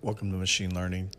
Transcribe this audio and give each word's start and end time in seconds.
Welcome 0.00 0.30
to 0.30 0.36
Machine 0.36 0.72
Learning. 0.76 1.10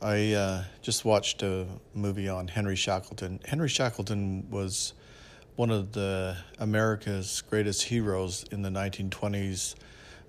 I 0.00 0.32
uh, 0.32 0.64
just 0.80 1.04
watched 1.04 1.42
a 1.42 1.66
movie 1.92 2.28
on 2.28 2.46
Henry 2.46 2.76
Shackleton. 2.76 3.40
Henry 3.44 3.68
Shackleton 3.68 4.48
was 4.48 4.92
one 5.56 5.72
of 5.72 5.90
the 5.90 6.36
America's 6.60 7.42
greatest 7.50 7.82
heroes 7.82 8.44
in 8.52 8.62
the 8.62 8.68
1920s, 8.68 9.74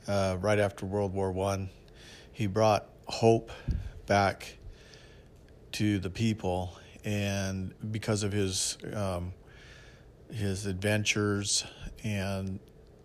uh, 0.08 0.38
right 0.40 0.58
after 0.58 0.88
World 0.88 1.14
War 1.14 1.32
One. 1.32 1.70
He 2.34 2.48
brought 2.48 2.90
hope 3.06 3.52
back 4.08 4.58
to 5.74 6.00
the 6.00 6.10
people, 6.10 6.76
and 7.06 7.76
because 7.92 8.24
of 8.24 8.32
his 8.32 8.80
um, 8.92 9.34
his 10.32 10.66
adventures 10.66 11.64
and 12.04 12.60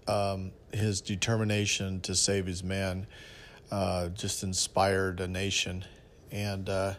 um, 0.09 0.51
his 0.73 1.03
determination 1.03 2.01
to 2.01 2.15
save 2.15 2.47
his 2.47 2.65
men 2.65 3.07
uh, 3.71 4.09
just 4.09 4.43
inspired 4.43 5.21
a 5.21 5.29
nation. 5.29 5.85
And 6.31 6.69
uh, 6.69 6.95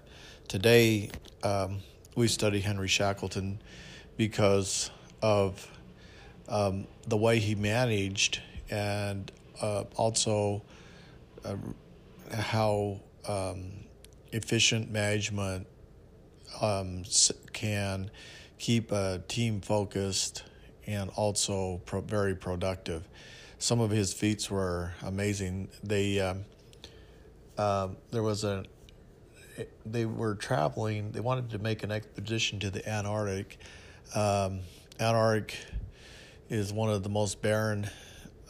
today 0.47 1.09
um, 1.43 1.79
we 2.15 2.27
study 2.27 2.59
Henry 2.59 2.87
Shackleton 2.87 3.59
because 4.17 4.89
of 5.21 5.67
um, 6.49 6.87
the 7.07 7.17
way 7.17 7.39
he 7.39 7.55
managed 7.55 8.41
and 8.69 9.31
uh, 9.61 9.83
also 9.95 10.63
uh, 11.45 11.55
how 12.33 12.99
um, 13.27 13.71
efficient 14.31 14.91
management 14.91 15.67
um, 16.61 17.03
can 17.53 18.09
keep 18.57 18.91
a 18.91 19.21
team 19.27 19.61
focused 19.61 20.43
and 20.85 21.09
also 21.11 21.81
pro- 21.85 22.01
very 22.01 22.35
productive. 22.35 23.07
Some 23.59 23.79
of 23.79 23.91
his 23.91 24.13
feats 24.13 24.49
were 24.49 24.93
amazing. 25.03 25.69
They 25.83 26.19
um, 27.57 27.97
there 28.11 28.23
was 28.23 28.43
a 28.43 28.63
they 29.85 30.05
were 30.05 30.35
traveling. 30.35 31.11
They 31.11 31.19
wanted 31.19 31.49
to 31.51 31.59
make 31.59 31.83
an 31.83 31.91
expedition 31.91 32.59
to 32.59 32.69
the 32.69 32.87
Antarctic. 32.87 33.57
Um, 34.13 34.59
Antarctic 34.99 35.57
is 36.49 36.71
one 36.71 36.89
of 36.89 37.03
the 37.03 37.09
most 37.09 37.41
barren 37.41 37.89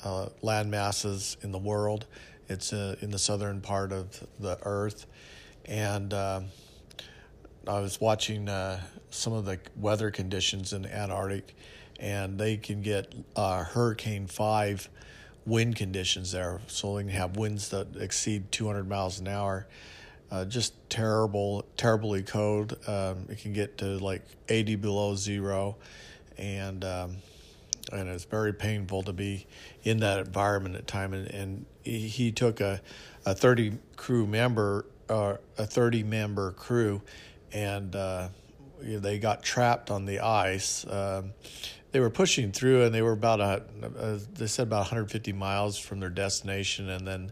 uh, 0.03 0.27
land 0.41 0.69
masses 0.69 1.37
in 1.41 1.51
the 1.51 1.57
world. 1.57 2.05
It's 2.49 2.71
uh, 2.73 2.95
in 3.01 3.11
the 3.11 3.19
southern 3.19 3.61
part 3.61 3.91
of 3.91 4.25
the 4.39 4.57
Earth, 4.63 5.05
and 5.65 6.13
uh, 6.13 6.41
I 7.67 7.79
was 7.79 7.99
watching 7.99 8.47
uh, 8.47 8.81
some 9.09 9.33
of 9.33 9.45
the 9.45 9.59
weather 9.75 10.11
conditions 10.11 10.71
in 10.71 10.85
Antarctic, 10.85 11.55
and 11.99 12.39
they 12.39 12.55
can 12.55 12.81
get 12.81 13.13
uh, 13.35 13.63
Hurricane 13.63 14.27
Five 14.27 14.89
wind 15.47 15.77
conditions 15.77 16.31
there. 16.33 16.59
So 16.67 16.97
they 16.97 17.03
can 17.03 17.11
have 17.11 17.37
winds 17.37 17.69
that 17.69 17.95
exceed 17.95 18.51
200 18.51 18.87
miles 18.87 19.19
an 19.19 19.27
hour. 19.27 19.67
Uh, 20.29 20.43
just 20.43 20.73
terrible, 20.89 21.65
terribly 21.77 22.21
cold. 22.21 22.77
Um, 22.85 23.27
it 23.29 23.39
can 23.39 23.53
get 23.53 23.77
to 23.79 23.97
like 23.97 24.23
80 24.49 24.75
below 24.75 25.15
zero, 25.15 25.77
and 26.37 26.83
um, 26.83 27.17
and 27.93 28.09
it's 28.09 28.25
very 28.25 28.53
painful 28.53 29.03
to 29.03 29.13
be 29.13 29.47
in 29.83 29.99
that 29.99 30.19
environment 30.19 30.75
at 30.75 30.85
time. 30.85 31.13
And, 31.13 31.31
and 31.31 31.65
he, 31.83 32.33
took 32.33 32.59
a, 32.59 32.81
a 33.25 33.33
30 33.33 33.77
crew 33.95 34.27
member, 34.27 34.85
uh, 35.07 35.37
a 35.57 35.65
30 35.65 36.03
member 36.03 36.51
crew, 36.51 37.01
and 37.53 37.95
uh, 37.95 38.27
they 38.81 39.19
got 39.19 39.43
trapped 39.43 39.89
on 39.89 40.05
the 40.05 40.19
ice. 40.19 40.85
Um, 40.89 41.31
they 41.91 41.99
were 41.99 42.09
pushing 42.09 42.51
through, 42.51 42.83
and 42.83 42.93
they 42.93 43.01
were 43.01 43.13
about 43.13 43.39
a, 43.39 43.63
uh, 43.97 44.19
they 44.33 44.47
said 44.47 44.67
about 44.67 44.79
150 44.79 45.33
miles 45.33 45.77
from 45.77 45.99
their 45.99 46.09
destination, 46.09 46.89
and 46.89 47.07
then 47.07 47.31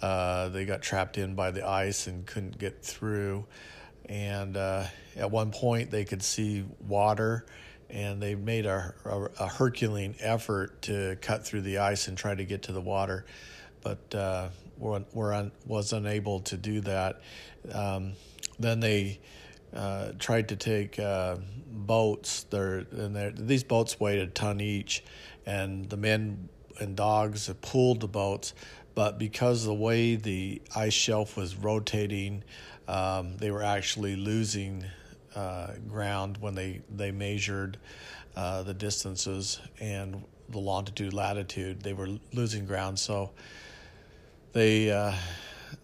uh, 0.00 0.48
they 0.48 0.64
got 0.64 0.82
trapped 0.82 1.18
in 1.18 1.34
by 1.34 1.50
the 1.50 1.66
ice 1.66 2.06
and 2.06 2.26
couldn't 2.26 2.58
get 2.58 2.82
through. 2.82 3.46
And 4.06 4.56
uh, 4.56 4.84
at 5.16 5.30
one 5.30 5.52
point, 5.52 5.90
they 5.90 6.04
could 6.04 6.22
see 6.22 6.64
water, 6.80 7.46
and 7.88 8.20
they 8.20 8.34
made 8.34 8.66
a, 8.66 8.94
a, 9.04 9.22
a, 9.38 9.46
Herculean 9.46 10.16
effort 10.18 10.82
to 10.82 11.16
cut 11.20 11.46
through 11.46 11.60
the 11.60 11.78
ice 11.78 12.08
and 12.08 12.18
try 12.18 12.34
to 12.34 12.44
get 12.44 12.62
to 12.64 12.72
the 12.72 12.80
water, 12.80 13.24
but 13.82 14.14
uh, 14.14 14.48
were, 14.78 15.04
were 15.12 15.32
un, 15.32 15.52
was 15.66 15.92
unable 15.92 16.40
to 16.40 16.56
do 16.56 16.80
that. 16.80 17.20
Um, 17.72 18.14
then 18.58 18.80
they 18.80 19.20
uh, 19.74 20.12
tried 20.18 20.48
to 20.48 20.56
take 20.56 20.98
uh, 20.98 21.36
boats. 21.66 22.44
They're, 22.50 22.84
and 22.92 23.36
these 23.36 23.64
boats 23.64 23.98
weighed 23.98 24.20
a 24.20 24.26
ton 24.26 24.60
each, 24.60 25.04
and 25.46 25.88
the 25.88 25.96
men 25.96 26.48
and 26.80 26.96
dogs 26.96 27.50
pulled 27.60 28.00
the 28.00 28.08
boats. 28.08 28.54
But 28.94 29.18
because 29.18 29.62
of 29.62 29.68
the 29.68 29.74
way 29.74 30.16
the 30.16 30.60
ice 30.76 30.92
shelf 30.92 31.36
was 31.36 31.56
rotating, 31.56 32.44
um, 32.88 33.36
they 33.38 33.50
were 33.50 33.62
actually 33.62 34.16
losing 34.16 34.84
uh, 35.34 35.72
ground 35.88 36.36
when 36.40 36.54
they 36.54 36.82
they 36.94 37.10
measured 37.10 37.78
uh, 38.36 38.62
the 38.62 38.74
distances 38.74 39.60
and 39.80 40.22
the 40.50 40.58
longitude 40.58 41.14
latitude. 41.14 41.82
They 41.82 41.94
were 41.94 42.08
losing 42.32 42.66
ground, 42.66 42.98
so 42.98 43.30
they 44.52 44.90
uh, 44.90 45.14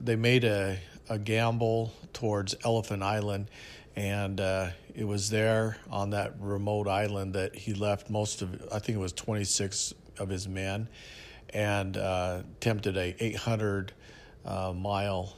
they 0.01 0.17
made 0.17 0.45
a 0.45 0.79
a 1.09 1.19
gamble 1.19 1.93
towards 2.13 2.55
Elephant 2.65 3.03
Island 3.03 3.49
and 3.97 4.41
uh, 4.41 4.71
it 4.95 5.05
was 5.05 5.31
there 5.31 5.77
on 5.91 6.11
that 6.11 6.35
remote 6.41 6.87
island 6.87 7.35
that 7.35 7.55
he 7.55 7.75
left 7.75 8.11
most 8.11 8.43
of 8.43 8.55
I 8.73 8.79
think 8.79 8.97
it 8.97 9.01
was 9.01 9.13
26 9.13 9.95
of 10.19 10.29
his 10.29 10.47
men 10.49 10.89
and 11.51 11.97
uh, 11.97 12.43
attempted 12.59 12.97
a 12.97 13.17
800 13.23 13.93
uh, 14.45 14.73
mile 14.73 15.35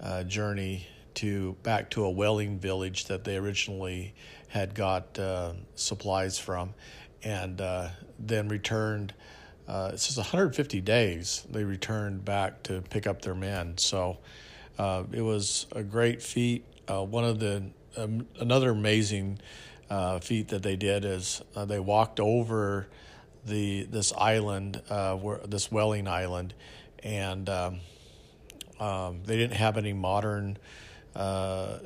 uh, 0.00 0.22
journey 0.24 0.86
to 1.14 1.56
back 1.62 1.90
to 1.90 2.04
a 2.04 2.10
whaling 2.10 2.58
village 2.58 3.06
that 3.06 3.24
they 3.24 3.36
originally 3.36 4.14
had 4.48 4.74
got 4.74 5.18
uh, 5.18 5.52
supplies 5.74 6.38
from 6.38 6.74
and 7.22 7.60
then 8.18 8.48
returned 8.48 9.12
uh, 9.68 9.90
it 9.92 9.98
says 9.98 10.16
150 10.16 10.80
days 10.80 11.44
they 11.50 11.64
returned 11.64 12.24
back 12.24 12.62
to 12.64 12.82
pick 12.82 13.06
up 13.06 13.22
their 13.22 13.34
men. 13.34 13.76
So 13.78 14.18
it 14.78 15.22
was 15.22 15.66
a 15.72 15.82
great 15.82 16.22
feat. 16.22 16.64
Uh, 16.88 17.04
one 17.04 17.24
of 17.24 17.40
the 17.40 17.64
um, 17.96 18.26
another 18.38 18.70
amazing 18.70 19.38
uh, 19.90 20.18
feat 20.18 20.48
that 20.48 20.62
they 20.62 20.76
did 20.76 21.04
is 21.04 21.42
uh, 21.54 21.64
they 21.64 21.80
walked 21.80 22.20
over 22.20 22.86
the 23.44 23.84
this 23.84 24.12
island, 24.12 24.82
uh, 24.90 25.14
where 25.16 25.38
this 25.46 25.70
Whaling 25.70 26.08
Island, 26.08 26.54
and 27.02 27.48
um, 27.48 27.80
um, 28.80 29.22
they 29.24 29.36
didn't 29.36 29.56
have 29.56 29.76
any 29.76 29.92
modern 29.92 30.58
uh, 31.14 31.78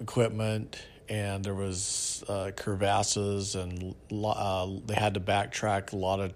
equipment, 0.00 0.82
and 1.08 1.44
there 1.44 1.54
was 1.54 2.24
uh, 2.28 2.50
crevasses, 2.56 3.54
and 3.54 3.94
they 4.10 4.94
had 4.94 5.14
to 5.14 5.20
backtrack 5.20 5.92
a 5.92 5.96
lot 5.96 6.20
of 6.20 6.32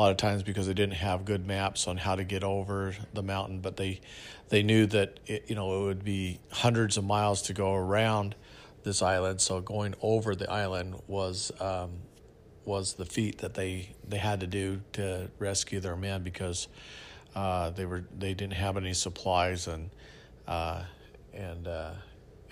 lot 0.00 0.10
of 0.10 0.16
times 0.16 0.42
because 0.42 0.66
they 0.66 0.74
didn't 0.74 0.94
have 0.94 1.24
good 1.24 1.46
maps 1.46 1.86
on 1.86 1.98
how 1.98 2.14
to 2.14 2.24
get 2.24 2.42
over 2.42 2.94
the 3.12 3.22
mountain, 3.22 3.60
but 3.60 3.76
they 3.76 4.00
they 4.48 4.62
knew 4.62 4.86
that 4.86 5.20
it, 5.26 5.44
you 5.48 5.54
know 5.54 5.82
it 5.82 5.84
would 5.84 6.04
be 6.04 6.40
hundreds 6.50 6.96
of 6.96 7.04
miles 7.04 7.42
to 7.42 7.52
go 7.52 7.74
around 7.74 8.34
this 8.82 9.02
island. 9.02 9.40
So 9.40 9.60
going 9.60 9.94
over 10.00 10.34
the 10.34 10.50
island 10.50 11.00
was 11.06 11.52
um, 11.60 11.90
was 12.64 12.94
the 12.94 13.04
feat 13.04 13.38
that 13.38 13.54
they 13.54 13.90
they 14.08 14.16
had 14.16 14.40
to 14.40 14.46
do 14.46 14.80
to 14.94 15.30
rescue 15.38 15.80
their 15.80 15.96
men 15.96 16.22
because 16.22 16.68
uh, 17.34 17.70
they 17.70 17.84
were 17.84 18.04
they 18.18 18.32
didn't 18.32 18.54
have 18.54 18.76
any 18.76 18.94
supplies 18.94 19.68
and 19.68 19.90
uh, 20.48 20.82
and 21.34 21.68
uh, 21.68 21.92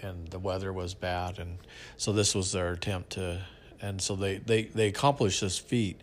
and 0.03 0.29
the 0.29 0.39
weather 0.39 0.73
was 0.73 0.93
bad 0.93 1.39
and 1.39 1.59
so 1.97 2.13
this 2.13 2.35
was 2.35 2.53
their 2.53 2.73
attempt 2.73 3.11
to 3.11 3.41
and 3.81 4.01
so 4.01 4.15
they 4.15 4.37
they 4.39 4.63
they 4.65 4.89
accomplished 4.89 5.41
this 5.41 5.59
feat 5.59 6.01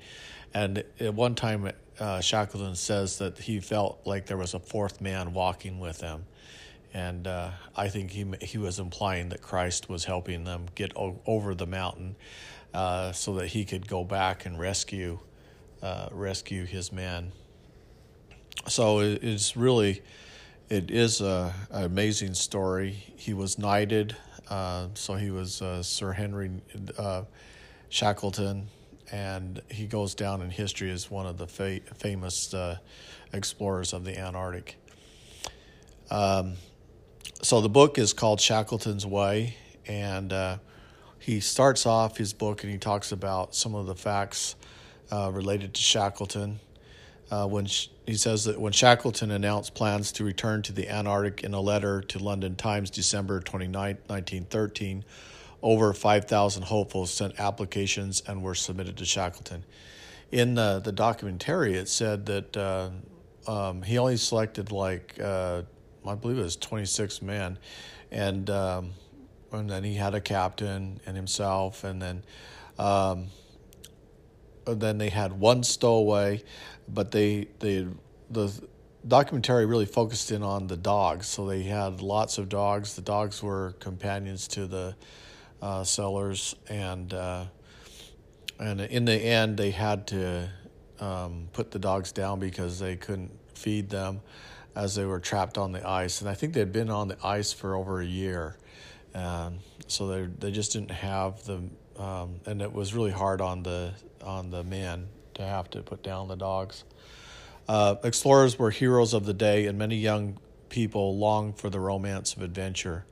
and 0.56 0.86
at 1.02 1.14
one 1.14 1.36
time, 1.36 1.70
uh, 2.00 2.22
Shackleton 2.22 2.76
says 2.76 3.18
that 3.18 3.38
he 3.38 3.60
felt 3.60 4.00
like 4.06 4.26
there 4.26 4.38
was 4.38 4.54
a 4.54 4.60
fourth 4.60 5.02
man 5.02 5.34
walking 5.34 5.82
with 5.82 6.00
them. 6.00 6.26
And 6.94 7.28
uh, 7.28 7.52
I 7.76 7.90
think 7.90 8.12
he, 8.12 8.26
he 8.40 8.58
was 8.58 8.80
implying 8.80 9.30
that 9.30 9.42
Christ 9.42 9.90
was 9.90 10.06
helping 10.06 10.46
them 10.46 10.68
get 10.74 10.96
o- 10.96 11.20
over 11.26 11.56
the 11.56 11.68
mountain 11.68 12.16
uh, 12.74 13.12
so 13.12 13.34
that 13.36 13.48
he 13.48 13.66
could 13.66 13.86
go 13.86 14.06
back 14.06 14.46
and 14.46 14.58
rescue, 14.58 15.20
uh, 15.84 16.08
rescue 16.14 16.64
his 16.64 16.90
men. 16.90 17.34
So 18.66 19.00
it, 19.00 19.26
it's 19.26 19.58
really, 19.58 20.04
it 20.70 20.90
is 20.90 21.20
a, 21.20 21.54
an 21.70 21.84
amazing 21.84 22.34
story. 22.34 22.92
He 23.18 23.34
was 23.34 23.60
knighted, 23.60 24.16
uh, 24.50 24.88
so 24.94 25.16
he 25.16 25.32
was 25.32 25.62
uh, 25.62 25.84
Sir 25.84 26.14
Henry 26.14 26.50
Shackleton 27.90 28.70
and 29.16 29.62
he 29.70 29.86
goes 29.86 30.14
down 30.14 30.42
in 30.42 30.50
history 30.50 30.92
as 30.92 31.10
one 31.10 31.26
of 31.26 31.38
the 31.38 31.48
fa- 31.48 31.80
famous 31.96 32.54
uh, 32.54 32.78
explorers 33.32 33.94
of 33.94 34.04
the 34.04 34.20
Antarctic. 34.20 34.76
Um, 36.12 36.56
so 37.42 37.62
the 37.62 37.70
book 37.70 37.98
is 37.98 38.12
called 38.12 38.42
Shackleton's 38.42 39.06
Way, 39.06 39.56
and 39.88 40.34
uh, 40.34 40.58
he 41.18 41.40
starts 41.40 41.86
off 41.86 42.18
his 42.18 42.34
book 42.34 42.64
and 42.64 42.72
he 42.72 42.78
talks 42.78 43.14
about 43.14 43.56
some 43.56 43.74
of 43.74 43.86
the 43.86 43.96
facts 43.96 44.58
uh, 45.14 45.32
related 45.34 45.74
to 45.76 45.82
Shackleton. 45.82 46.60
Uh, 47.32 47.48
when 47.48 47.68
sh- 47.68 47.88
he 48.06 48.16
says 48.16 48.44
that 48.44 48.60
when 48.60 48.74
Shackleton 48.74 49.32
announced 49.32 49.76
plans 49.76 50.12
to 50.14 50.26
return 50.26 50.62
to 50.64 50.74
the 50.74 50.90
Antarctic 50.90 51.42
in 51.42 51.54
a 51.54 51.62
letter 51.62 52.02
to 52.02 52.20
London 52.20 52.58
Times, 52.58 52.90
December 52.90 53.40
29, 53.40 53.96
1913, 54.08 55.06
over 55.62 55.94
5,000 55.94 56.64
hopefuls 56.64 57.12
sent 57.12 57.40
applications 57.40 58.22
and 58.28 58.44
were 58.44 58.56
submitted 58.56 58.98
to 58.98 59.06
Shackleton. 59.06 59.64
In 60.32 60.56
the, 60.56 60.82
the 60.84 60.92
documentary, 60.92 61.76
it 61.76 61.88
said 61.88 62.26
that 62.28 62.58
uh, 62.58 62.90
um, 63.48 63.82
he 63.82 63.98
only 63.98 64.18
selected 64.18 64.72
like 64.72 65.20
uh, 65.22 65.64
I 66.08 66.16
believe 66.16 66.38
it 66.38 66.44
was 66.44 66.56
26 66.56 67.22
men, 67.22 67.58
and 68.12 68.50
um, 68.50 68.92
and 69.52 69.70
then 69.70 69.84
he 69.84 69.96
had 69.96 70.14
a 70.14 70.22
captain 70.22 71.00
and 71.06 71.16
himself, 71.16 71.84
and 71.84 72.02
then 72.02 72.24
um, 72.78 73.28
then 74.66 74.98
they 74.98 75.10
had 75.10 75.34
one 75.34 75.64
stowaway, 75.64 76.44
but 76.88 77.12
they 77.12 77.48
they 77.60 77.88
the 78.30 78.52
documentary 79.08 79.66
really 79.66 79.86
focused 79.86 80.32
in 80.32 80.44
on 80.44 80.68
the 80.68 80.78
dogs. 80.78 81.28
So 81.28 81.46
they 81.46 81.64
had 81.64 82.02
lots 82.02 82.38
of 82.38 82.50
dogs. 82.50 82.96
The 82.96 83.02
dogs 83.02 83.42
were 83.42 83.76
companions 83.80 84.48
to 84.50 84.66
the 84.66 84.96
uh, 85.62 85.84
sailors, 85.84 86.56
and 86.70 87.14
uh, 87.14 87.46
and 88.60 88.82
in 88.82 89.06
the 89.06 89.16
end, 89.16 89.58
they 89.58 89.72
had 89.72 90.08
to 90.08 90.50
um, 91.00 91.50
put 91.54 91.72
the 91.72 91.80
dogs 91.80 92.12
down 92.12 92.40
because 92.40 92.80
they 92.80 92.96
couldn't 92.96 93.32
feed 93.54 93.90
them 93.90 94.22
as 94.76 94.96
they 94.96 95.06
were 95.06 95.20
trapped 95.20 95.58
on 95.58 95.72
the 95.72 95.88
ice. 95.88 96.22
And 96.22 96.30
I 96.30 96.34
think 96.34 96.54
they'd 96.54 96.72
been 96.72 96.90
on 96.90 97.08
the 97.08 97.18
ice 97.24 97.54
for 97.54 97.76
over 97.76 98.02
a 98.02 98.06
year, 98.06 98.58
um, 99.14 99.60
so 99.88 100.08
they 100.08 100.26
they 100.40 100.52
just 100.52 100.74
didn't 100.74 100.92
have 100.92 101.44
the 101.46 101.62
um, 101.98 102.40
and 102.46 102.62
it 102.62 102.72
was 102.72 102.94
really 102.94 103.12
hard 103.12 103.42
on 103.42 103.64
the 103.64 103.94
on 104.24 104.50
the 104.50 104.64
men 104.64 105.08
to 105.36 105.44
have 105.44 105.70
to 105.72 105.82
put 105.82 106.04
down 106.04 106.28
the 106.28 106.36
dogs. 106.36 106.84
Uh, 107.68 107.96
explorers 108.04 108.60
were 108.60 108.72
heroes 108.72 109.14
of 109.14 109.26
the 109.26 109.34
day, 109.34 109.66
and 109.66 109.78
many 109.78 109.96
young 109.96 110.38
people 110.70 111.18
longed 111.18 111.58
for 111.58 111.70
the 111.70 111.80
romance 111.80 112.34
of 112.34 112.42
adventure. 112.42 113.06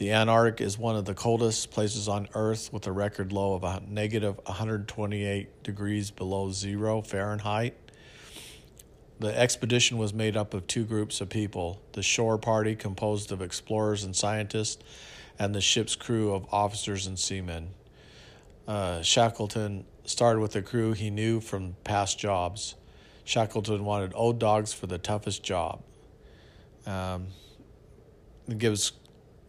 The 0.00 0.12
Antarctic 0.12 0.62
is 0.62 0.78
one 0.78 0.96
of 0.96 1.04
the 1.04 1.12
coldest 1.12 1.72
places 1.72 2.08
on 2.08 2.26
Earth 2.32 2.72
with 2.72 2.86
a 2.86 2.90
record 2.90 3.34
low 3.34 3.52
of 3.52 3.64
a 3.64 3.82
negative 3.86 4.40
128 4.46 5.62
degrees 5.62 6.10
below 6.10 6.50
zero 6.52 7.02
Fahrenheit. 7.02 7.76
The 9.18 9.38
expedition 9.38 9.98
was 9.98 10.14
made 10.14 10.38
up 10.38 10.54
of 10.54 10.66
two 10.66 10.84
groups 10.84 11.20
of 11.20 11.28
people 11.28 11.82
the 11.92 12.02
shore 12.02 12.38
party, 12.38 12.74
composed 12.74 13.30
of 13.30 13.42
explorers 13.42 14.02
and 14.02 14.16
scientists, 14.16 14.82
and 15.38 15.54
the 15.54 15.60
ship's 15.60 15.96
crew 15.96 16.32
of 16.32 16.46
officers 16.50 17.06
and 17.06 17.18
seamen. 17.18 17.68
Uh, 18.66 19.02
Shackleton 19.02 19.84
started 20.06 20.40
with 20.40 20.56
a 20.56 20.62
crew 20.62 20.94
he 20.94 21.10
knew 21.10 21.40
from 21.40 21.76
past 21.84 22.18
jobs. 22.18 22.74
Shackleton 23.24 23.84
wanted 23.84 24.12
old 24.14 24.38
dogs 24.38 24.72
for 24.72 24.86
the 24.86 24.96
toughest 24.96 25.42
job. 25.42 25.82
Um, 26.86 27.26
it 28.48 28.56
gives 28.56 28.92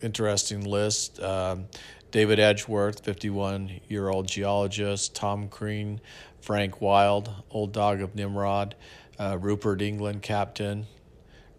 interesting 0.01 0.63
list. 0.63 1.19
Um, 1.21 1.65
David 2.11 2.39
Edgeworth, 2.39 3.03
51 3.03 3.81
year 3.87 4.09
old 4.09 4.27
geologist. 4.27 5.15
Tom 5.15 5.47
Crean, 5.47 6.01
Frank 6.41 6.81
Wild, 6.81 7.31
old 7.49 7.71
dog 7.71 8.01
of 8.01 8.15
Nimrod. 8.15 8.75
Uh, 9.19 9.37
Rupert 9.39 9.81
England, 9.81 10.23
captain, 10.23 10.87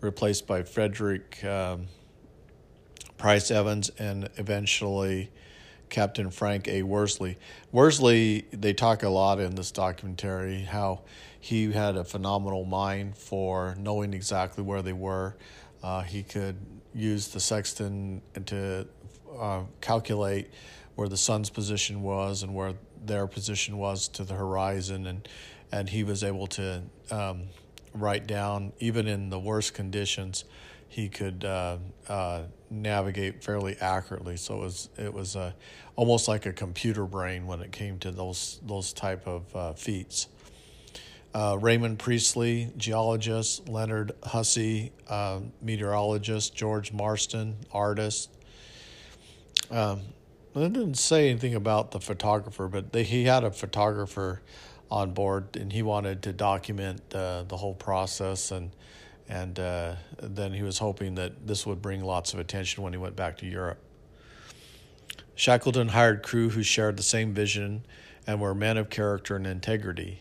replaced 0.01 0.49
by 0.49 0.65
Frederick 0.65 1.43
um, 1.45 1.87
Pryce 3.17 3.53
Evans, 3.53 3.89
and 3.99 4.29
eventually 4.37 5.31
Captain 5.89 6.31
Frank 6.31 6.67
A. 6.67 6.83
Worsley. 6.83 7.39
Worsley, 7.71 8.47
they 8.51 8.73
talk 8.73 9.05
a 9.05 9.09
lot 9.09 9.39
in 9.39 9.55
this 9.55 9.71
documentary 9.71 10.63
how 10.63 11.03
he 11.39 11.71
had 11.71 11.97
a 11.97 12.03
phenomenal 12.03 12.65
mind 12.65 13.17
for 13.17 13.77
knowing 13.79 14.13
exactly 14.13 14.65
where 14.65 14.83
they 14.83 14.93
were. 14.93 15.37
Uh, 15.83 16.01
he 16.01 16.23
could 16.23 16.57
use 16.95 17.29
the 17.29 17.41
sextant 17.41 18.23
to 18.47 18.87
uh, 19.39 19.63
calculate 19.81 20.51
where 20.95 21.09
the 21.09 21.17
sun's 21.17 21.51
position 21.51 22.03
was 22.03 22.43
and 22.43 22.55
where 22.55 22.75
their 23.05 23.27
position 23.27 23.79
was 23.79 24.09
to 24.09 24.25
the 24.25 24.35
horizon, 24.35 25.07
and 25.07 25.29
and 25.71 25.89
he 25.89 26.05
was 26.05 26.23
able 26.23 26.47
to 26.47 26.83
um, 27.11 27.45
write 27.95 28.27
down 28.27 28.73
even 28.79 29.07
in 29.07 29.31
the 29.31 29.39
worst 29.39 29.75
conditions 29.75 30.45
he 30.93 31.09
could 31.09 31.43
uh, 31.43 31.79
uh, 32.07 32.43
navigate 32.69 33.43
fairly 33.43 33.79
accurately. 33.81 34.37
So 34.37 34.57
it 34.57 34.61
was 34.61 34.89
it 34.99 35.15
was 35.15 35.37
uh, 35.37 35.53
almost 35.97 36.29
like 36.29 36.45
a 36.45 36.53
computer 36.53 37.07
brain 37.07 37.47
when 37.47 37.61
it 37.61 37.73
came 37.73 37.99
to 38.01 38.11
those 38.11 38.61
those 38.67 38.93
type 38.93 39.27
of 39.27 39.57
uh, 39.57 39.73
feats. 39.73 40.29
Uh, 41.35 41.57
Raymond 41.61 41.99
Priestley, 41.99 42.71
geologist, 42.77 43.69
Leonard 43.69 44.13
Hussey, 44.23 44.93
uh, 45.09 45.41
meteorologist, 45.63 46.55
George 46.55 46.93
Marston, 46.93 47.57
artist. 47.73 48.31
Um, 49.71 50.03
they 50.55 50.69
didn't 50.69 50.99
say 50.99 51.31
anything 51.31 51.55
about 51.55 51.91
the 51.93 52.01
photographer, 52.01 52.69
but 52.69 52.93
they, 52.93 53.05
he 53.05 53.25
had 53.25 53.45
a 53.45 53.51
photographer 53.51 54.43
on 54.91 55.13
board, 55.13 55.57
and 55.57 55.73
he 55.73 55.83
wanted 55.83 56.23
to 56.25 56.35
document 56.35 57.09
the 57.09 57.47
whole 57.51 57.75
process 57.75 58.51
and 58.51 58.71
and 59.33 59.59
uh, 59.59 59.95
then 60.21 60.53
he 60.53 60.63
was 60.63 60.79
hoping 60.79 61.15
that 61.15 61.47
this 61.47 61.65
would 61.65 61.81
bring 61.81 62.05
lots 62.05 62.35
of 62.35 62.39
attention 62.39 62.83
when 62.83 62.93
he 62.93 62.99
went 62.99 63.17
back 63.17 63.39
to 63.39 63.47
Europe. 63.47 63.79
Shackleton 65.35 65.89
hired 65.89 66.23
crew 66.23 66.51
who 66.51 66.63
shared 66.63 66.99
the 66.99 67.03
same 67.03 67.33
vision 67.33 67.87
and 68.27 68.43
were 68.43 68.55
men 68.55 68.77
of 68.77 68.91
character 68.91 69.35
and 69.37 69.47
integrity. 69.47 70.21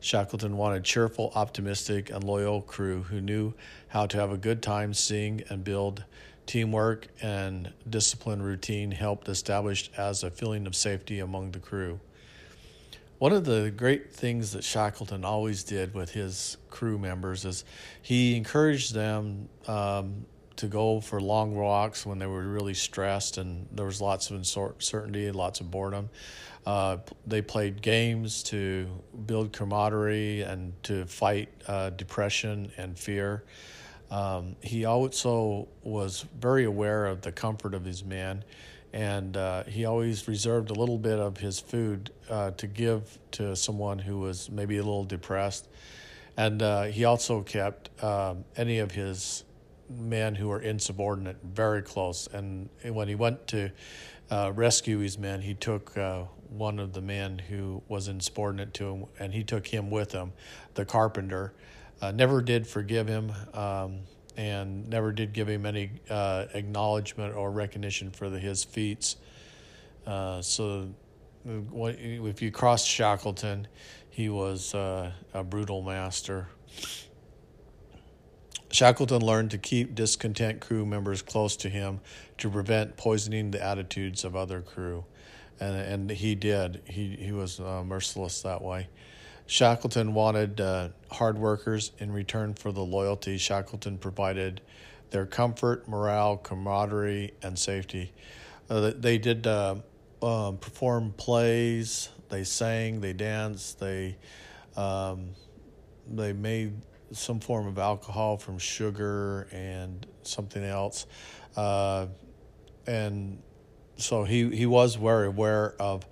Shackleton 0.00 0.56
wanted 0.56 0.84
cheerful, 0.84 1.30
optimistic, 1.34 2.10
and 2.10 2.24
loyal 2.24 2.62
crew 2.62 3.02
who 3.02 3.20
knew 3.20 3.54
how 3.88 4.06
to 4.06 4.16
have 4.16 4.32
a 4.32 4.38
good 4.38 4.62
time 4.62 4.94
seeing 4.94 5.42
and 5.50 5.62
build 5.62 6.04
teamwork 6.46 7.08
and 7.22 7.72
disciplined 7.88 8.44
routine 8.44 8.90
helped 8.90 9.28
establish 9.28 9.90
as 9.96 10.24
a 10.24 10.30
feeling 10.30 10.66
of 10.66 10.74
safety 10.74 11.20
among 11.20 11.52
the 11.52 11.58
crew. 11.58 12.00
One 13.18 13.32
of 13.32 13.44
the 13.44 13.70
great 13.70 14.10
things 14.10 14.52
that 14.52 14.64
Shackleton 14.64 15.24
always 15.24 15.62
did 15.62 15.92
with 15.92 16.10
his 16.12 16.56
crew 16.70 16.98
members 16.98 17.44
is 17.44 17.64
he 18.00 18.34
encouraged 18.34 18.94
them 18.94 19.50
um, 19.68 20.24
to 20.60 20.66
go 20.66 21.00
for 21.00 21.20
long 21.20 21.54
walks 21.54 22.06
when 22.06 22.18
they 22.18 22.26
were 22.26 22.42
really 22.42 22.74
stressed 22.74 23.38
and 23.38 23.66
there 23.72 23.86
was 23.86 24.00
lots 24.00 24.30
of 24.30 24.36
uncertainty, 24.36 25.26
and 25.26 25.36
lots 25.36 25.60
of 25.60 25.70
boredom. 25.70 26.08
Uh, 26.66 26.98
they 27.26 27.40
played 27.40 27.80
games 27.80 28.42
to 28.42 28.86
build 29.26 29.52
camaraderie 29.52 30.42
and 30.42 30.72
to 30.82 31.06
fight 31.06 31.48
uh, 31.66 31.90
depression 31.90 32.70
and 32.76 32.98
fear. 32.98 33.44
Um, 34.10 34.56
he 34.60 34.84
also 34.84 35.68
was 35.82 36.26
very 36.38 36.64
aware 36.64 37.06
of 37.06 37.22
the 37.22 37.32
comfort 37.32 37.74
of 37.74 37.84
his 37.84 38.04
men 38.04 38.44
and 38.92 39.36
uh, 39.36 39.64
he 39.64 39.84
always 39.84 40.26
reserved 40.26 40.70
a 40.70 40.74
little 40.74 40.98
bit 40.98 41.18
of 41.18 41.36
his 41.36 41.60
food 41.60 42.10
uh, 42.28 42.50
to 42.52 42.66
give 42.66 43.18
to 43.32 43.54
someone 43.54 43.98
who 43.98 44.18
was 44.18 44.50
maybe 44.50 44.78
a 44.78 44.82
little 44.82 45.04
depressed. 45.04 45.68
And 46.36 46.62
uh, 46.62 46.84
he 46.84 47.04
also 47.04 47.42
kept 47.42 48.02
um, 48.02 48.44
any 48.56 48.78
of 48.78 48.90
his 48.90 49.44
men 49.98 50.34
who 50.34 50.48
were 50.48 50.60
insubordinate 50.60 51.36
very 51.42 51.82
close. 51.82 52.28
And 52.32 52.68
when 52.82 53.08
he 53.08 53.14
went 53.14 53.46
to 53.48 53.70
uh, 54.30 54.52
rescue 54.54 54.98
his 54.98 55.18
men, 55.18 55.40
he 55.40 55.54
took 55.54 55.96
uh, 55.96 56.24
one 56.48 56.78
of 56.78 56.92
the 56.92 57.00
men 57.00 57.38
who 57.38 57.82
was 57.88 58.08
insubordinate 58.08 58.74
to 58.74 58.86
him, 58.86 59.04
and 59.18 59.34
he 59.34 59.42
took 59.42 59.66
him 59.66 59.90
with 59.90 60.12
him, 60.12 60.32
the 60.74 60.84
carpenter. 60.84 61.52
Uh, 62.00 62.12
never 62.12 62.40
did 62.40 62.66
forgive 62.66 63.06
him. 63.08 63.32
Um, 63.52 64.00
and 64.36 64.88
never 64.88 65.12
did 65.12 65.32
give 65.32 65.48
him 65.48 65.66
any 65.66 65.90
uh, 66.08 66.46
acknowledgement 66.54 67.34
or 67.34 67.50
recognition 67.50 68.10
for 68.10 68.30
the, 68.30 68.38
his 68.38 68.64
feats. 68.64 69.16
Uh, 70.06 70.40
so, 70.40 70.88
if 71.44 72.40
you 72.40 72.50
crossed 72.50 72.86
Shackleton, 72.86 73.66
he 74.08 74.28
was 74.28 74.74
uh, 74.74 75.12
a 75.34 75.44
brutal 75.44 75.82
master. 75.82 76.48
Shackleton 78.70 79.20
learned 79.22 79.50
to 79.50 79.58
keep 79.58 79.94
discontent 79.94 80.60
crew 80.60 80.86
members 80.86 81.22
close 81.22 81.56
to 81.56 81.68
him 81.68 82.00
to 82.38 82.48
prevent 82.48 82.96
poisoning 82.96 83.50
the 83.50 83.62
attitudes 83.62 84.24
of 84.24 84.36
other 84.36 84.60
crew, 84.60 85.04
and 85.58 85.76
and 85.76 86.10
he 86.10 86.34
did. 86.34 86.82
He 86.86 87.16
he 87.16 87.32
was 87.32 87.58
uh, 87.58 87.82
merciless 87.84 88.42
that 88.42 88.62
way. 88.62 88.88
Shackleton 89.46 90.14
wanted 90.14 90.60
uh, 90.60 90.90
hard 91.10 91.36
workers 91.36 91.90
in 91.98 92.12
return 92.12 92.54
for 92.54 92.70
the 92.70 92.84
loyalty 92.84 93.36
Shackleton 93.36 93.98
provided 93.98 94.60
their 95.10 95.26
comfort, 95.26 95.88
morale, 95.88 96.36
camaraderie, 96.36 97.32
and 97.42 97.58
safety. 97.58 98.12
Uh, 98.68 98.92
they 98.96 99.18
did 99.18 99.48
uh, 99.48 99.74
um, 100.22 100.58
perform 100.58 101.12
plays, 101.16 102.10
they 102.28 102.44
sang, 102.44 103.00
they 103.00 103.12
danced, 103.12 103.80
they 103.80 104.16
um, 104.76 105.30
they 106.08 106.32
made 106.32 106.72
some 107.12 107.40
form 107.40 107.66
of 107.66 107.78
alcohol 107.78 108.36
from 108.36 108.58
sugar 108.58 109.48
and 109.52 110.06
something 110.22 110.64
else, 110.64 111.06
uh, 111.56 112.06
and 112.86 113.42
so 113.96 114.24
he 114.24 114.54
he 114.54 114.66
was 114.66 114.94
very 114.94 115.26
aware 115.26 115.74
of 115.80 116.06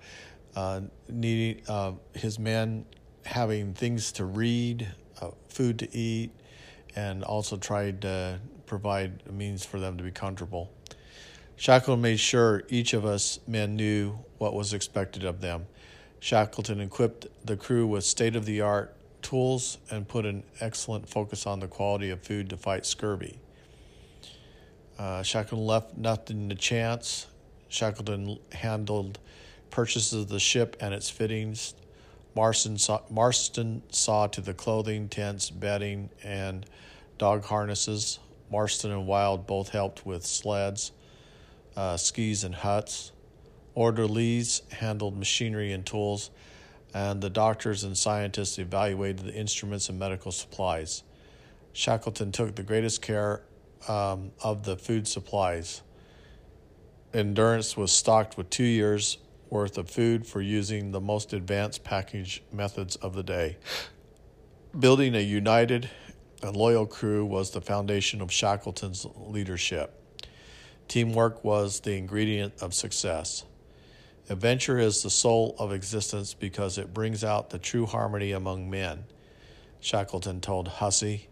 uh, 0.55 0.81
needing 1.07 1.63
uh, 1.67 1.93
his 2.13 2.39
men 2.39 2.85
having 3.25 3.73
things 3.73 4.11
to 4.13 4.25
read, 4.25 4.87
uh, 5.21 5.29
food 5.49 5.79
to 5.79 5.95
eat, 5.95 6.31
and 6.95 7.23
also 7.23 7.57
tried 7.57 8.01
to 8.01 8.39
provide 8.65 9.23
a 9.27 9.31
means 9.31 9.65
for 9.65 9.79
them 9.79 9.97
to 9.97 10.03
be 10.03 10.11
comfortable. 10.11 10.71
Shackleton 11.55 12.01
made 12.01 12.19
sure 12.19 12.63
each 12.69 12.93
of 12.93 13.05
us 13.05 13.39
men 13.45 13.75
knew 13.75 14.17
what 14.37 14.53
was 14.53 14.73
expected 14.73 15.25
of 15.25 15.41
them. 15.41 15.67
Shackleton 16.19 16.79
equipped 16.79 17.27
the 17.45 17.57
crew 17.57 17.85
with 17.85 18.03
state 18.03 18.35
of 18.35 18.45
the 18.45 18.61
art 18.61 18.95
tools 19.21 19.77
and 19.89 20.07
put 20.07 20.25
an 20.25 20.43
excellent 20.59 21.07
focus 21.09 21.45
on 21.45 21.59
the 21.59 21.67
quality 21.67 22.09
of 22.09 22.21
food 22.21 22.49
to 22.49 22.57
fight 22.57 22.85
scurvy. 22.85 23.39
Uh, 24.97 25.23
Shackleton 25.23 25.65
left 25.65 25.97
nothing 25.97 26.49
to 26.49 26.55
chance. 26.55 27.27
Shackleton 27.69 28.39
handled 28.51 29.19
purchases 29.69 30.21
of 30.23 30.29
the 30.29 30.39
ship 30.39 30.75
and 30.81 30.93
its 30.93 31.09
fittings. 31.09 31.73
Marston 32.35 32.77
saw, 32.77 33.01
Marston 33.09 33.81
saw 33.89 34.27
to 34.27 34.41
the 34.41 34.53
clothing, 34.53 35.09
tents, 35.09 35.49
bedding, 35.49 36.09
and 36.23 36.65
dog 37.17 37.43
harnesses. 37.45 38.19
Marston 38.51 38.91
and 38.91 39.07
Wild 39.07 39.45
both 39.47 39.69
helped 39.69 40.05
with 40.05 40.25
sleds 40.25 40.91
uh, 41.75 41.95
skis 41.95 42.43
and 42.43 42.53
huts. 42.53 43.13
Orde-Lees 43.73 44.63
handled 44.71 45.17
machinery 45.17 45.71
and 45.71 45.85
tools, 45.85 46.29
and 46.93 47.21
the 47.21 47.29
doctors 47.29 47.83
and 47.83 47.97
scientists 47.97 48.57
evaluated 48.57 49.25
the 49.25 49.33
instruments 49.33 49.89
and 49.89 49.99
medical 49.99 50.31
supplies. 50.31 51.03
Shackleton 51.73 52.31
took 52.31 52.55
the 52.55 52.63
greatest 52.63 53.01
care 53.01 53.43
um, 53.87 54.31
of 54.43 54.63
the 54.63 54.75
food 54.75 55.07
supplies. 55.07 55.81
Endurance 57.13 57.77
was 57.77 57.91
stocked 57.91 58.37
with 58.37 58.49
two 58.49 58.63
years' 58.63 59.17
worth 59.49 59.77
of 59.77 59.89
food 59.89 60.25
for 60.27 60.41
using 60.41 60.91
the 60.91 60.99
most 60.99 61.33
advanced 61.33 61.83
package 61.83 62.43
methods 62.51 62.95
of 62.97 63.15
the 63.15 63.23
day. 63.23 63.57
Building 64.77 65.15
a 65.15 65.19
united 65.19 65.89
and 66.43 66.55
loyal 66.55 66.85
crew 66.85 67.25
was 67.25 67.51
the 67.51 67.61
foundation 67.61 68.21
of 68.21 68.31
Shackleton's 68.31 69.05
leadership. 69.15 69.95
Teamwork 70.87 71.43
was 71.43 71.81
the 71.81 71.93
ingredient 71.93 72.61
of 72.61 72.73
success. 72.73 73.43
Adventure 74.31 74.77
is 74.77 75.01
the 75.01 75.09
soul 75.09 75.55
of 75.57 75.73
existence 75.73 76.35
because 76.35 76.77
it 76.77 76.93
brings 76.93 77.23
out 77.23 77.49
the 77.49 77.57
true 77.57 77.87
harmony 77.87 78.31
among 78.31 78.69
men, 78.69 79.05
Shackleton 79.79 80.39
told 80.39 80.67
Hussey. 80.67 81.27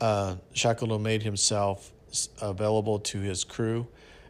Uh, 0.00 0.36
Shackleton 0.54 1.02
made 1.02 1.22
himself 1.22 1.92
available 2.40 3.00
to 3.00 3.20
his 3.20 3.44
crew. 3.44 3.86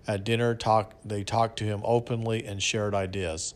At 0.09 0.25
dinner, 0.25 0.57
talk, 0.57 0.95
they 1.05 1.23
talked 1.23 1.61
to 1.61 1.65
him 1.65 1.83
openly 1.85 2.45
and 2.45 2.61
shared 2.61 2.93
ideas. 2.93 3.55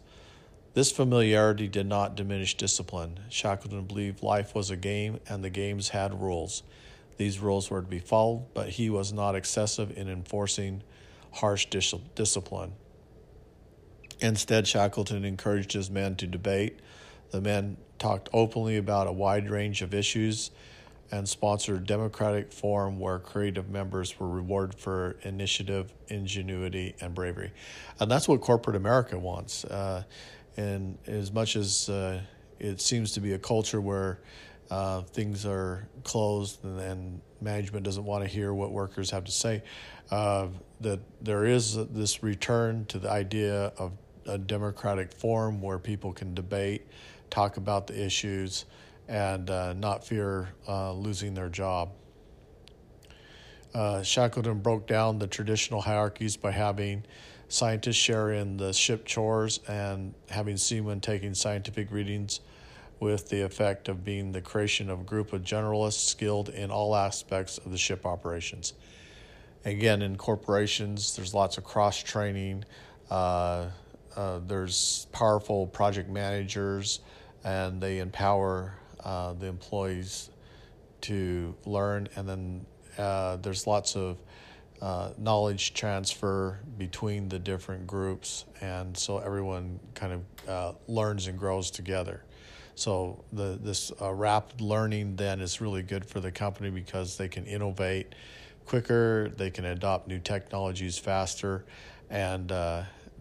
This 0.75 0.92
familiarity 0.92 1.66
did 1.66 1.87
not 1.87 2.14
diminish 2.14 2.56
discipline. 2.56 3.18
Shackleton 3.30 3.83
believed 3.85 4.23
life 4.23 4.54
was 4.54 4.71
a 4.71 4.76
game 4.76 5.18
and 5.28 5.42
the 5.42 5.50
games 5.50 5.88
had 5.88 6.21
rules. 6.21 6.62
These 7.16 7.40
rules 7.40 7.68
were 7.68 7.80
to 7.80 7.88
be 7.88 7.99
followed, 7.99 8.47
but 8.54 8.68
he 8.68 8.90
was 8.90 9.12
not 9.12 9.35
excessive 9.35 9.97
in 9.99 10.09
enforcing 10.09 10.85
harsh 11.33 11.66
dis- 11.66 11.94
discipline. 12.14 12.75
Instead, 14.21 14.66
Shackleton 14.66 15.25
encouraged 15.25 15.73
his 15.73 15.90
men 15.90 16.16
to 16.16 16.26
debate. 16.26 16.80
The 17.30 17.40
men 17.40 17.76
talked 17.99 18.28
openly 18.33 18.76
about 18.76 19.06
a 19.06 19.12
wide 19.12 19.50
range 19.50 19.83
of 19.83 19.94
issues 19.94 20.50
and 21.11 21.28
sponsored 21.28 21.76
a 21.76 21.85
democratic 21.85 22.52
forum 22.52 22.99
where 22.99 23.18
creative 23.18 23.68
members 23.68 24.18
were 24.18 24.28
rewarded 24.28 24.78
for 24.78 25.16
initiative, 25.23 25.92
ingenuity, 26.09 26.94
and 27.00 27.14
bravery. 27.14 27.52
And 28.00 28.11
that's 28.11 28.26
what 28.26 28.40
corporate 28.40 28.76
America 28.76 29.18
wants. 29.18 29.64
Uh, 29.64 30.04
and 30.56 30.99
as 31.06 31.33
much 31.33 31.56
as 31.56 31.88
uh, 31.88 32.21
it 32.59 32.80
seems 32.80 33.12
to 33.12 33.21
be 33.21 33.33
a 33.35 33.38
culture 33.38 33.80
where 33.80 34.21
uh, 34.71 35.02
things 35.02 35.44
are 35.44 35.87
closed 36.04 36.64
and, 36.64 36.80
and, 36.80 37.21
management 37.40 37.85
doesn't 37.85 38.06
want 38.06 38.25
to 38.25 38.30
hear 38.30 38.54
what 38.54 38.73
workers 38.73 39.11
have 39.11 39.23
to 39.23 39.30
say. 39.30 39.62
Uh, 40.11 40.47
that 40.80 40.99
there 41.21 41.44
is 41.44 41.76
this 41.88 42.23
return 42.23 42.87
to 42.87 42.99
the 42.99 43.11
idea 43.11 43.71
of 43.76 43.92
a 44.26 44.38
democratic 44.38 45.12
forum 45.12 45.61
where 45.61 45.78
people 45.78 46.12
can 46.12 46.35
debate, 46.35 46.87
talk 47.31 47.57
about 47.57 47.87
the 47.87 48.04
issues, 48.04 48.64
and 49.09 49.50
uh, 49.50 49.73
not 49.75 50.07
fear 50.07 50.49
uh, 50.66 50.93
losing 50.93 51.35
their 51.35 51.49
job. 51.49 51.93
Uh, 53.75 54.02
Shackleton 54.02 54.61
broke 54.61 54.87
down 54.87 55.19
the 55.19 55.26
traditional 55.26 55.81
hierarchies 55.81 56.37
by 56.37 56.52
having 56.52 57.04
scientists 57.49 57.97
share 57.97 58.33
in 58.33 58.57
the 58.57 58.73
ship 58.73 59.04
chores 59.04 59.61
and 59.69 60.14
having 60.31 60.57
seamen 60.57 61.00
taking 61.00 61.35
scientific 61.35 61.90
readings 61.90 62.40
with 63.00 63.28
the 63.28 63.43
effect 63.43 63.88
of 63.88 64.04
being 64.04 64.33
the 64.33 64.40
creation 64.40 64.88
of 64.88 65.00
a 65.00 65.04
group 65.04 65.33
of 65.33 65.43
generalists 65.43 66.07
skilled 66.07 66.49
in 66.49 66.71
all 66.71 66.95
aspects 66.95 67.59
of 67.59 67.71
the 67.71 67.78
ship 67.78 68.07
operations. 68.07 68.75
Again, 69.64 70.02
in 70.02 70.16
corporations, 70.16 71.16
there's 71.16 71.35
lots 71.35 71.59
of 71.59 71.64
cross 71.64 72.02
training. 72.02 72.64
Uh, 73.11 73.66
uh, 74.16 74.40
there's 74.47 75.06
powerful 75.12 75.66
project 75.66 76.09
managers, 76.09 77.00
and 77.42 77.80
they 77.80 77.99
empower 77.99 78.75
uh, 79.04 79.33
the 79.35 79.47
employees 79.47 80.30
to 81.02 81.54
learn. 81.66 82.09
And 82.16 82.28
then 82.28 82.66
uh, 82.99 83.37
there's 83.37 83.66
lots 83.66 83.97
of 83.97 84.18
uh, 84.80 85.11
knowledge 85.18 85.75
transfer 85.75 86.61
between 86.78 87.28
the 87.28 87.38
different 87.38 87.87
groups, 87.87 88.44
and 88.61 88.97
so 88.97 89.18
everyone 89.18 89.80
kind 89.94 90.12
of 90.12 90.49
uh, 90.49 90.73
learns 90.88 91.26
and 91.26 91.38
grows 91.38 91.71
together. 91.71 92.23
So 92.75 93.25
the 93.33 93.59
this 93.62 93.92
uh, 94.00 94.12
rapid 94.12 94.61
learning 94.61 95.16
then 95.16 95.40
is 95.40 95.61
really 95.61 95.83
good 95.83 96.04
for 96.04 96.21
the 96.21 96.33
company 96.33 96.71
because 96.71 97.16
they 97.16 97.28
can 97.28 97.47
innovate 97.47 98.14
quicker, 98.66 99.30
they 99.37 99.50
can 99.50 99.64
adopt 99.64 100.09
new 100.09 100.18
technologies 100.18 100.99
faster, 100.99 101.64
and 102.11 102.50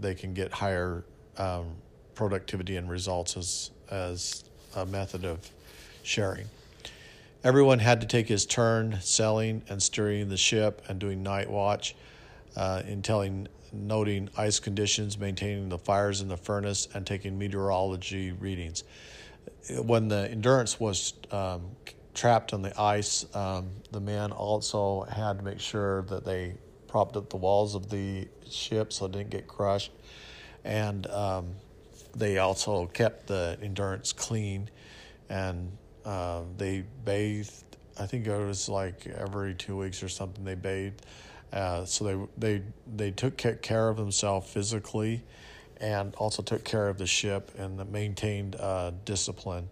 they 0.03 0.13
can 0.13 0.35
get 0.35 0.51
higher 0.51 1.03
um, 1.37 1.75
productivity 2.13 2.77
and 2.77 2.89
results 2.89 3.35
as 3.35 3.71
as 3.89 4.43
a 4.75 4.85
method 4.85 5.25
of 5.25 5.49
sharing. 6.03 6.45
Everyone 7.43 7.79
had 7.79 8.01
to 8.01 8.07
take 8.07 8.27
his 8.27 8.45
turn 8.45 8.99
selling 9.01 9.63
and 9.67 9.81
steering 9.81 10.29
the 10.29 10.37
ship 10.37 10.83
and 10.87 10.99
doing 10.99 11.23
night 11.23 11.49
watch, 11.49 11.95
uh, 12.55 12.83
in 12.87 13.01
telling, 13.01 13.47
noting 13.73 14.29
ice 14.37 14.59
conditions, 14.59 15.17
maintaining 15.17 15.69
the 15.69 15.77
fires 15.77 16.21
in 16.21 16.27
the 16.27 16.37
furnace, 16.37 16.87
and 16.93 17.05
taking 17.05 17.37
meteorology 17.37 18.31
readings 18.31 18.83
when 19.69 20.07
the 20.07 20.29
Endurance 20.29 20.79
was 20.79 21.13
um, 21.31 21.71
trapped 22.13 22.53
on 22.53 22.61
the 22.61 22.79
ice, 22.79 23.25
um, 23.35 23.69
the 23.91 23.99
men 23.99 24.31
also 24.31 25.03
had 25.03 25.37
to 25.37 25.43
make 25.43 25.59
sure 25.59 26.03
that 26.03 26.25
they 26.25 26.55
propped 26.93 27.17
up 27.17 27.27
the 27.31 27.37
walls 27.37 27.73
of 27.73 27.89
the 27.89 28.27
ship 28.47 28.93
so 28.93 29.07
it 29.07 29.13
didn't 29.13 29.31
get 29.31 29.47
crushed, 29.47 29.91
and 30.63 31.07
um, 31.07 31.55
they 32.15 32.37
also 32.37 32.85
kept 32.85 33.25
the 33.25 33.57
Endurance 33.63 34.13
clean, 34.13 34.69
and 35.27 35.75
uh, 36.05 36.43
they 36.55 36.83
bathed. 37.03 37.63
I 37.99 38.05
think 38.05 38.27
it 38.27 38.37
was 38.37 38.69
like 38.69 39.07
every 39.07 39.55
two 39.55 39.75
weeks 39.75 40.03
or 40.03 40.07
something 40.07 40.45
they 40.45 40.53
bathed. 40.53 41.03
Uh, 41.51 41.83
so 41.83 42.27
they 42.37 42.59
they 42.59 42.63
they 42.95 43.09
took 43.09 43.37
care 43.37 43.89
of 43.89 43.97
themselves 43.97 44.47
physically 44.47 45.23
and 45.77 46.13
also 46.17 46.43
took 46.43 46.63
care 46.63 46.89
of 46.89 46.99
the 46.99 47.07
ship 47.07 47.49
and 47.57 47.91
maintained 47.91 48.55
uh, 48.55 48.91
discipline. 49.03 49.67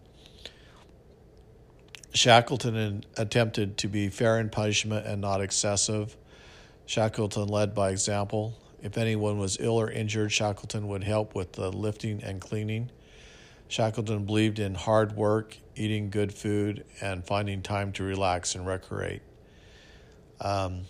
Shackleton 2.16 3.04
attempted 3.16 3.78
to 3.78 3.88
be 3.88 4.10
fair 4.10 4.40
in 4.40 4.50
punishment 4.50 5.06
and 5.06 5.22
not 5.22 5.40
excessive. 5.40 6.18
Shackleton 6.92 7.48
led 7.48 7.74
by 7.74 7.92
example. 7.92 8.54
If 8.84 8.98
anyone 8.98 9.40
was 9.40 9.58
ill 9.62 9.80
or 9.80 9.90
injured, 9.90 10.30
Shackleton 10.34 10.90
would 10.90 11.06
help 11.06 11.34
with 11.34 11.54
the 11.54 11.72
lifting 11.72 12.22
and 12.22 12.42
cleaning. 12.42 12.92
Shackleton 13.70 14.26
believed 14.26 14.60
in 14.60 14.76
hard 14.76 15.16
work, 15.16 15.56
eating 15.78 16.10
good 16.10 16.34
food, 16.34 16.84
and 17.00 17.24
finding 17.24 17.62
time 17.62 17.94
to 17.94 18.04
relax 18.04 18.56
and 18.56 18.68
recreate. 18.68 19.22
Um, 20.42 20.82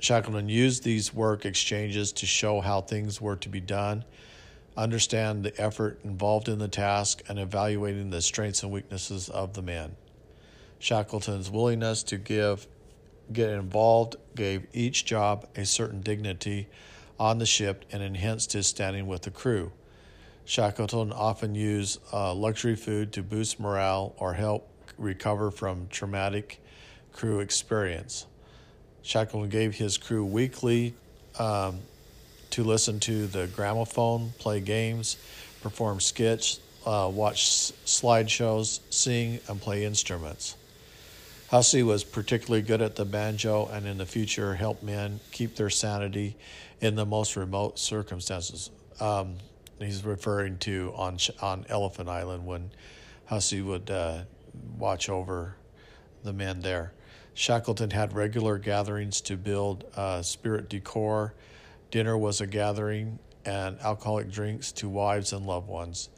Shackleton 0.00 0.50
used 0.50 0.84
these 0.84 1.14
work 1.14 1.46
exchanges 1.46 2.12
to 2.12 2.26
show 2.26 2.60
how 2.60 2.82
things 2.82 3.18
were 3.18 3.36
to 3.36 3.48
be 3.48 3.60
done 3.60 4.04
understand 4.76 5.44
the 5.44 5.58
effort 5.58 5.98
involved 6.04 6.48
in 6.48 6.58
the 6.58 6.68
task, 6.68 7.22
and 7.26 7.38
evaluating 7.38 8.10
the 8.10 8.20
strengths 8.20 8.62
and 8.62 8.70
weaknesses 8.70 9.30
of 9.30 9.54
the 9.54 9.62
men. 9.62 9.96
Shackleton's 10.78 11.50
willingness 11.50 12.02
to 12.04 12.18
give, 12.18 12.66
get 13.32 13.50
involved, 13.50 14.16
gave 14.34 14.66
each 14.72 15.04
job 15.04 15.48
a 15.56 15.64
certain 15.64 16.00
dignity 16.00 16.68
on 17.18 17.38
the 17.38 17.46
ship 17.46 17.84
and 17.92 18.02
enhanced 18.02 18.52
his 18.52 18.66
standing 18.66 19.06
with 19.06 19.22
the 19.22 19.30
crew. 19.30 19.72
Shackleton 20.44 21.12
often 21.12 21.54
used 21.54 22.00
uh, 22.12 22.34
luxury 22.34 22.76
food 22.76 23.12
to 23.12 23.22
boost 23.22 23.60
morale 23.60 24.14
or 24.18 24.34
help 24.34 24.68
recover 24.98 25.50
from 25.50 25.86
traumatic 25.88 26.60
crew 27.12 27.40
experience. 27.40 28.26
Shackleton 29.02 29.50
gave 29.50 29.74
his 29.74 29.98
crew 29.98 30.24
weekly 30.24 30.94
um, 31.38 31.78
to 32.50 32.64
listen 32.64 33.00
to 33.00 33.26
the 33.26 33.46
gramophone, 33.48 34.32
play 34.38 34.60
games, 34.60 35.16
perform 35.62 36.00
skits, 36.00 36.60
uh, 36.84 37.10
watch 37.12 37.46
slideshows, 37.86 38.80
sing, 38.90 39.40
and 39.48 39.60
play 39.60 39.84
instruments. 39.84 40.56
Hussey 41.52 41.82
was 41.82 42.02
particularly 42.02 42.62
good 42.62 42.80
at 42.80 42.96
the 42.96 43.04
banjo 43.04 43.68
and 43.70 43.86
in 43.86 43.98
the 43.98 44.06
future 44.06 44.54
helped 44.54 44.82
men 44.82 45.20
keep 45.32 45.54
their 45.54 45.68
sanity 45.68 46.34
in 46.80 46.94
the 46.94 47.04
most 47.04 47.36
remote 47.36 47.78
circumstances. 47.78 48.70
Um, 49.00 49.34
he's 49.78 50.02
referring 50.02 50.56
to 50.60 50.94
on 50.96 51.18
on 51.42 51.66
Elephant 51.68 52.08
Island 52.08 52.46
when 52.46 52.70
Hussey 53.26 53.60
would 53.60 53.90
uh, 53.90 54.22
watch 54.78 55.10
over 55.10 55.56
the 56.24 56.32
men 56.32 56.62
there. 56.62 56.94
Shackleton 57.34 57.90
had 57.90 58.14
regular 58.14 58.56
gatherings 58.56 59.20
to 59.20 59.36
build 59.36 59.84
uh, 59.94 60.20
esprit 60.20 60.70
de 60.70 60.80
corps. 60.80 61.34
Dinner 61.90 62.16
was 62.16 62.40
a 62.40 62.46
gathering 62.46 63.18
and 63.44 63.78
alcoholic 63.80 64.30
drinks 64.30 64.72
to 64.72 64.88
wives 64.88 65.34
and 65.34 65.46
loved 65.46 65.68
ones. 65.68 66.08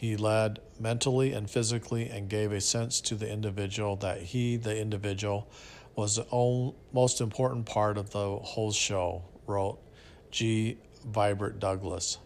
He 0.00 0.16
led 0.16 0.60
mentally 0.78 1.34
and 1.34 1.50
physically 1.50 2.08
and 2.08 2.30
gave 2.30 2.52
a 2.52 2.62
sense 2.62 3.02
to 3.02 3.14
the 3.14 3.30
individual 3.30 3.96
that 3.96 4.22
he, 4.22 4.56
the 4.56 4.74
individual, 4.74 5.46
was 5.94 6.16
the 6.16 6.72
most 6.90 7.20
important 7.20 7.66
part 7.66 7.98
of 7.98 8.08
the 8.08 8.36
whole 8.36 8.72
show, 8.72 9.24
wrote 9.46 9.78
G. 10.30 10.78
Vibert 11.06 11.58
Douglas. 11.58 12.16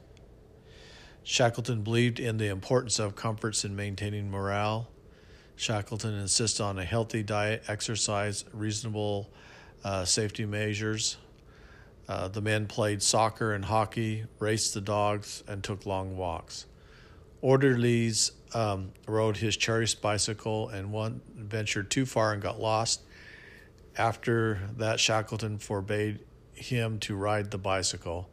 Shackleton 1.25 1.83
believed 1.83 2.21
in 2.21 2.37
the 2.37 2.47
importance 2.47 3.01
of 3.01 3.17
comforts 3.17 3.65
in 3.65 3.75
maintaining 3.75 4.31
morale. 4.31 4.89
Shackleton 5.57 6.15
insisted 6.15 6.63
on 6.63 6.79
a 6.79 6.85
healthy 6.85 7.25
diet, 7.25 7.65
exercise, 7.67 8.45
reasonable 8.53 9.33
uh, 9.83 10.05
safety 10.05 10.47
measures. 10.47 11.17
Uh, 12.07 12.29
the 12.29 12.41
men 12.41 12.69
played 12.69 13.03
soccer 13.03 13.53
and 13.53 13.65
hockey, 13.65 14.27
raced 14.39 14.75
the 14.75 14.81
dogs, 14.81 15.43
and 15.49 15.65
took 15.65 15.87
long 15.87 16.17
walks. 16.17 16.67
Orde-Lees 17.45 18.33
um, 18.55 18.91
rode 19.07 19.37
his 19.37 19.55
cherished 19.55 20.01
bicycle 20.01 20.71
and 20.71 20.91
one 20.91 21.21
ventured 21.37 21.91
too 21.91 22.07
far 22.07 22.33
and 22.33 22.41
got 22.41 22.59
lost. 22.59 23.03
After 23.99 24.61
that, 24.79 24.99
Shackleton 24.99 25.59
forbade 25.59 26.21
him 26.55 26.99
to 27.01 27.15
ride 27.15 27.51
the 27.51 27.59
bicycle. 27.59 28.31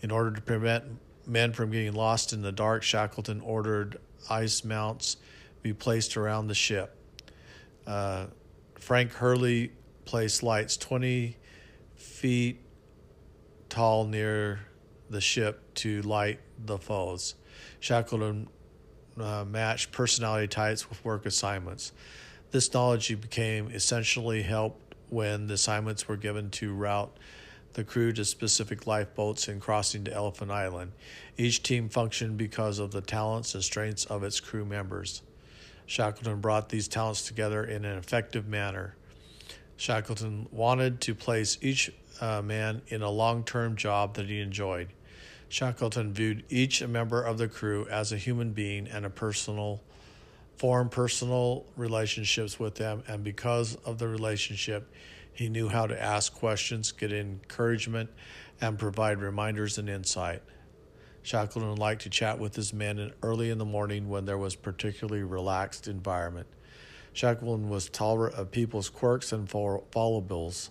In 0.00 0.12
order 0.12 0.30
to 0.30 0.40
prevent 0.40 0.84
men 1.26 1.52
from 1.52 1.72
getting 1.72 1.92
lost 1.92 2.32
in 2.32 2.40
the 2.40 2.52
dark, 2.52 2.84
Shackleton 2.84 3.40
ordered 3.40 3.98
ice 4.30 4.62
mounts 4.62 5.16
be 5.62 5.72
placed 5.72 6.16
around 6.16 6.46
the 6.46 6.54
ship. 6.54 6.96
Uh, 7.84 8.26
Frank 8.78 9.10
Hurley 9.10 9.72
placed 10.04 10.44
lights 10.44 10.76
20 10.76 11.36
feet 11.96 12.60
tall 13.68 14.04
near 14.04 14.60
the 15.10 15.20
ship 15.20 15.74
to 15.74 16.00
light 16.02 16.38
the 16.64 16.78
foes. 16.78 17.34
Shackleton 17.80 18.48
uh, 19.18 19.44
matched 19.46 19.92
personality 19.92 20.48
types 20.48 20.88
with 20.88 21.04
work 21.04 21.26
assignments. 21.26 21.92
This 22.50 22.72
knowledge 22.72 23.08
became 23.20 23.70
essentially 23.70 24.42
helped 24.42 24.94
when 25.08 25.46
the 25.46 25.54
assignments 25.54 26.08
were 26.08 26.16
given 26.16 26.50
to 26.50 26.72
route 26.72 27.16
the 27.74 27.84
crew 27.84 28.12
to 28.12 28.24
specific 28.24 28.86
lifeboats 28.86 29.48
in 29.48 29.60
crossing 29.60 30.04
to 30.04 30.12
Elephant 30.12 30.50
Island. 30.50 30.92
Each 31.36 31.62
team 31.62 31.88
functioned 31.88 32.36
because 32.36 32.78
of 32.78 32.90
the 32.90 33.00
talents 33.00 33.54
and 33.54 33.62
strengths 33.62 34.04
of 34.06 34.24
its 34.24 34.40
crew 34.40 34.64
members. 34.64 35.22
Shackleton 35.86 36.40
brought 36.40 36.68
these 36.68 36.88
talents 36.88 37.22
together 37.22 37.64
in 37.64 37.84
an 37.84 37.98
effective 37.98 38.46
manner. 38.46 38.96
Shackleton 39.76 40.48
wanted 40.50 41.00
to 41.02 41.14
place 41.14 41.58
each 41.60 41.92
uh, 42.20 42.42
man 42.42 42.82
in 42.88 43.02
a 43.02 43.10
long 43.10 43.44
term 43.44 43.76
job 43.76 44.14
that 44.14 44.26
he 44.26 44.40
enjoyed. 44.40 44.88
Shackleton 45.50 46.14
viewed 46.14 46.44
each 46.48 46.80
member 46.86 47.20
of 47.20 47.36
the 47.36 47.48
crew 47.48 47.86
as 47.90 48.12
a 48.12 48.16
human 48.16 48.52
being 48.52 48.86
and 48.86 49.04
a 49.04 49.10
personal 49.10 49.82
formed 50.56 50.92
personal 50.92 51.66
relationships 51.76 52.58
with 52.60 52.76
them 52.76 53.02
and 53.08 53.24
because 53.24 53.74
of 53.84 53.98
the 53.98 54.06
relationship 54.06 54.88
he 55.32 55.48
knew 55.48 55.68
how 55.68 55.86
to 55.86 56.00
ask 56.00 56.34
questions, 56.34 56.92
get 56.92 57.12
encouragement, 57.12 58.10
and 58.60 58.78
provide 58.78 59.20
reminders 59.20 59.78
and 59.78 59.88
insight. 59.88 60.42
Shackleton 61.22 61.76
liked 61.76 62.02
to 62.02 62.10
chat 62.10 62.38
with 62.38 62.54
his 62.54 62.72
men 62.72 63.12
early 63.22 63.50
in 63.50 63.58
the 63.58 63.64
morning 63.64 64.08
when 64.08 64.26
there 64.26 64.38
was 64.38 64.54
particularly 64.54 65.22
relaxed 65.22 65.88
environment. 65.88 66.46
Shackleton 67.12 67.68
was 67.68 67.88
tolerant 67.88 68.36
of 68.36 68.50
people's 68.50 68.88
quirks 68.88 69.32
and 69.32 69.48
foibles. 69.48 70.70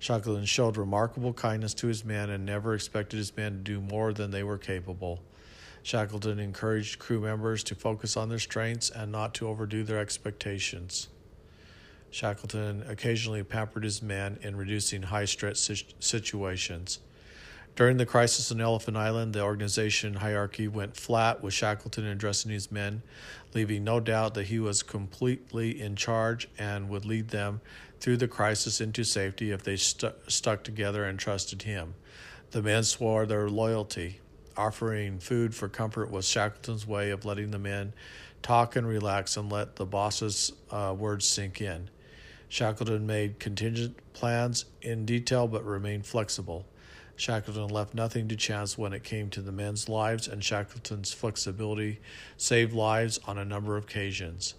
Shackleton 0.00 0.46
showed 0.46 0.78
remarkable 0.78 1.34
kindness 1.34 1.74
to 1.74 1.86
his 1.86 2.06
men 2.06 2.30
and 2.30 2.46
never 2.46 2.74
expected 2.74 3.18
his 3.18 3.36
men 3.36 3.52
to 3.52 3.58
do 3.58 3.80
more 3.82 4.14
than 4.14 4.30
they 4.30 4.42
were 4.42 4.56
capable. 4.56 5.20
Shackleton 5.82 6.40
encouraged 6.40 6.98
crew 6.98 7.20
members 7.20 7.62
to 7.64 7.74
focus 7.74 8.16
on 8.16 8.30
their 8.30 8.38
strengths 8.38 8.88
and 8.88 9.12
not 9.12 9.34
to 9.34 9.46
overdo 9.46 9.84
their 9.84 9.98
expectations. 9.98 11.08
Shackleton 12.10 12.82
occasionally 12.88 13.42
pampered 13.42 13.84
his 13.84 14.02
men 14.02 14.38
in 14.42 14.56
reducing 14.56 15.02
high 15.02 15.26
stress 15.26 15.70
situations. 16.00 16.98
During 17.76 17.96
the 17.96 18.06
crisis 18.06 18.50
on 18.52 18.60
Elephant 18.60 18.96
Island, 18.96 19.32
the 19.32 19.42
organization 19.42 20.14
hierarchy 20.14 20.68
went 20.68 20.96
flat 20.96 21.42
with 21.42 21.54
Shackleton 21.54 22.04
addressing 22.04 22.50
his 22.50 22.70
men, 22.70 23.02
leaving 23.54 23.84
no 23.84 24.00
doubt 24.00 24.34
that 24.34 24.48
he 24.48 24.58
was 24.58 24.82
completely 24.82 25.80
in 25.80 25.96
charge 25.96 26.48
and 26.58 26.88
would 26.88 27.06
lead 27.06 27.28
them 27.28 27.60
through 28.00 28.16
the 28.16 28.28
crisis 28.28 28.80
into 28.80 29.04
safety 29.04 29.50
if 29.50 29.62
they 29.62 29.76
stu- 29.76 30.12
stuck 30.26 30.62
together 30.62 31.04
and 31.04 31.18
trusted 31.18 31.62
him. 31.62 31.94
The 32.50 32.62
men 32.62 32.82
swore 32.82 33.26
their 33.26 33.48
loyalty. 33.48 34.20
Offering 34.56 35.20
food 35.20 35.54
for 35.54 35.68
comfort 35.68 36.10
was 36.10 36.26
Shackleton's 36.26 36.86
way 36.86 37.10
of 37.10 37.24
letting 37.24 37.50
the 37.50 37.58
men 37.58 37.94
talk 38.42 38.74
and 38.76 38.86
relax 38.86 39.36
and 39.36 39.50
let 39.50 39.76
the 39.76 39.86
boss's 39.86 40.52
uh, 40.70 40.94
words 40.98 41.26
sink 41.26 41.60
in. 41.60 41.88
Shackleton 42.48 43.06
made 43.06 43.38
contingent 43.38 43.96
plans 44.12 44.64
in 44.82 45.06
detail 45.06 45.46
but 45.46 45.64
remained 45.64 46.04
flexible. 46.04 46.66
Shackleton 47.16 47.68
left 47.68 47.94
nothing 47.94 48.28
to 48.28 48.36
chance 48.36 48.78
when 48.78 48.92
it 48.92 49.04
came 49.04 49.30
to 49.30 49.42
the 49.42 49.52
men's 49.52 49.88
lives, 49.88 50.26
and 50.26 50.42
Shackleton's 50.42 51.12
flexibility 51.12 52.00
saved 52.36 52.72
lives 52.72 53.20
on 53.26 53.38
a 53.38 53.44
number 53.44 53.76
of 53.76 53.84
occasions. 53.84 54.54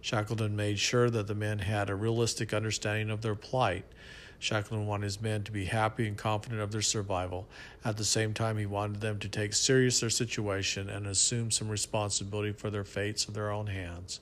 Shackleton 0.00 0.54
made 0.54 0.78
sure 0.78 1.10
that 1.10 1.26
the 1.26 1.34
men 1.34 1.58
had 1.60 1.90
a 1.90 1.94
realistic 1.94 2.54
understanding 2.54 3.10
of 3.10 3.22
their 3.22 3.34
plight. 3.34 3.84
Shackleton 4.38 4.86
wanted 4.86 5.04
his 5.04 5.20
men 5.20 5.42
to 5.44 5.52
be 5.52 5.64
happy 5.64 6.06
and 6.06 6.16
confident 6.16 6.60
of 6.60 6.70
their 6.70 6.82
survival. 6.82 7.48
At 7.84 7.96
the 7.96 8.04
same 8.04 8.34
time, 8.34 8.58
he 8.58 8.66
wanted 8.66 9.00
them 9.00 9.18
to 9.20 9.28
take 9.28 9.54
serious 9.54 10.00
their 10.00 10.10
situation 10.10 10.90
and 10.90 11.06
assume 11.06 11.50
some 11.50 11.68
responsibility 11.68 12.52
for 12.52 12.70
their 12.70 12.84
fates 12.84 13.26
of 13.26 13.34
their 13.34 13.50
own 13.50 13.66
hands. 13.66 14.20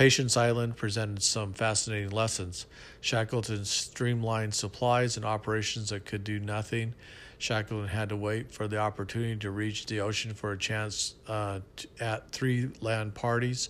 Patience 0.00 0.34
Island 0.34 0.78
presented 0.78 1.22
some 1.22 1.52
fascinating 1.52 2.08
lessons. 2.08 2.64
Shackleton 3.02 3.66
streamlined 3.66 4.54
supplies 4.54 5.18
and 5.18 5.26
operations 5.26 5.90
that 5.90 6.06
could 6.06 6.24
do 6.24 6.40
nothing. 6.40 6.94
Shackleton 7.36 7.88
had 7.88 8.08
to 8.08 8.16
wait 8.16 8.50
for 8.50 8.66
the 8.66 8.78
opportunity 8.78 9.36
to 9.36 9.50
reach 9.50 9.84
the 9.84 10.00
ocean 10.00 10.32
for 10.32 10.52
a 10.52 10.58
chance 10.58 11.16
uh, 11.28 11.60
at 12.00 12.30
three 12.30 12.70
land 12.80 13.14
parties. 13.14 13.68